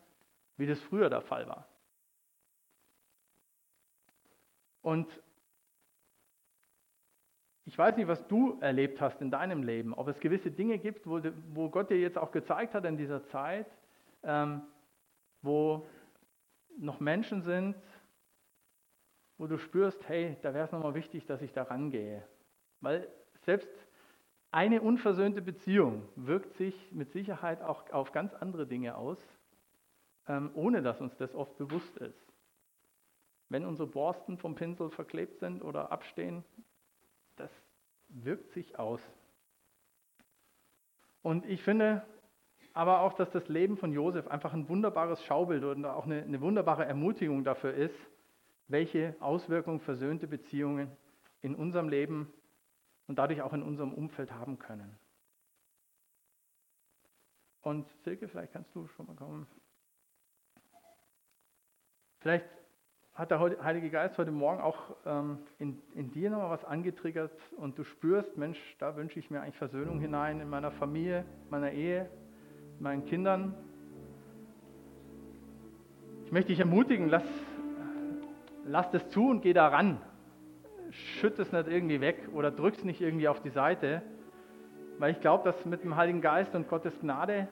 [0.56, 1.68] wie das früher der Fall war.
[4.80, 5.08] Und
[7.66, 11.04] ich weiß nicht, was du erlebt hast in deinem Leben, ob es gewisse Dinge gibt,
[11.04, 11.20] wo,
[11.52, 13.66] wo Gott dir jetzt auch gezeigt hat in dieser Zeit,
[14.22, 14.62] ähm,
[15.42, 15.84] wo
[16.78, 17.74] noch Menschen sind,
[19.36, 22.22] wo du spürst, hey, da wäre es nochmal wichtig, dass ich da rangehe.
[22.80, 23.08] Weil
[23.44, 23.68] selbst
[24.52, 29.18] eine unversöhnte Beziehung wirkt sich mit Sicherheit auch auf ganz andere Dinge aus,
[30.28, 32.32] ähm, ohne dass uns das oft bewusst ist.
[33.48, 36.44] Wenn unsere Borsten vom Pinsel verklebt sind oder abstehen,
[38.24, 39.00] wirkt sich aus.
[41.22, 42.06] Und ich finde
[42.72, 46.40] aber auch, dass das Leben von Josef einfach ein wunderbares Schaubild und auch eine, eine
[46.40, 47.96] wunderbare Ermutigung dafür ist,
[48.68, 50.94] welche Auswirkungen versöhnte Beziehungen
[51.40, 52.32] in unserem Leben
[53.06, 54.98] und dadurch auch in unserem Umfeld haben können.
[57.62, 59.46] Und Silke, vielleicht kannst du schon mal kommen.
[62.20, 62.46] Vielleicht
[63.16, 67.78] hat der Heilige Geist heute Morgen auch ähm, in, in dir nochmal was angetriggert und
[67.78, 72.10] du spürst, Mensch, da wünsche ich mir eigentlich Versöhnung hinein in meiner Familie, meiner Ehe,
[72.78, 73.54] meinen Kindern.
[76.26, 77.24] Ich möchte dich ermutigen, lass,
[78.66, 79.98] lass das zu und geh da ran.
[80.90, 84.02] Schütt es nicht irgendwie weg oder drück es nicht irgendwie auf die Seite,
[84.98, 87.48] weil ich glaube, dass mit dem Heiligen Geist und Gottes Gnade,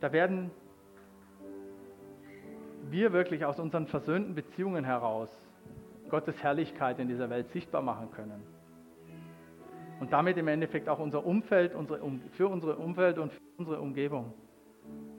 [0.00, 0.50] da werden
[2.90, 5.28] wir wirklich aus unseren versöhnten Beziehungen heraus
[6.10, 8.42] Gottes Herrlichkeit in dieser Welt sichtbar machen können.
[10.00, 12.00] Und damit im Endeffekt auch unser Umfeld, unsere,
[12.32, 14.34] für unsere Umwelt und für unsere Umgebung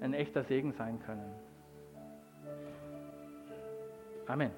[0.01, 1.31] ein echter Segen sein können.
[4.27, 4.51] Amen.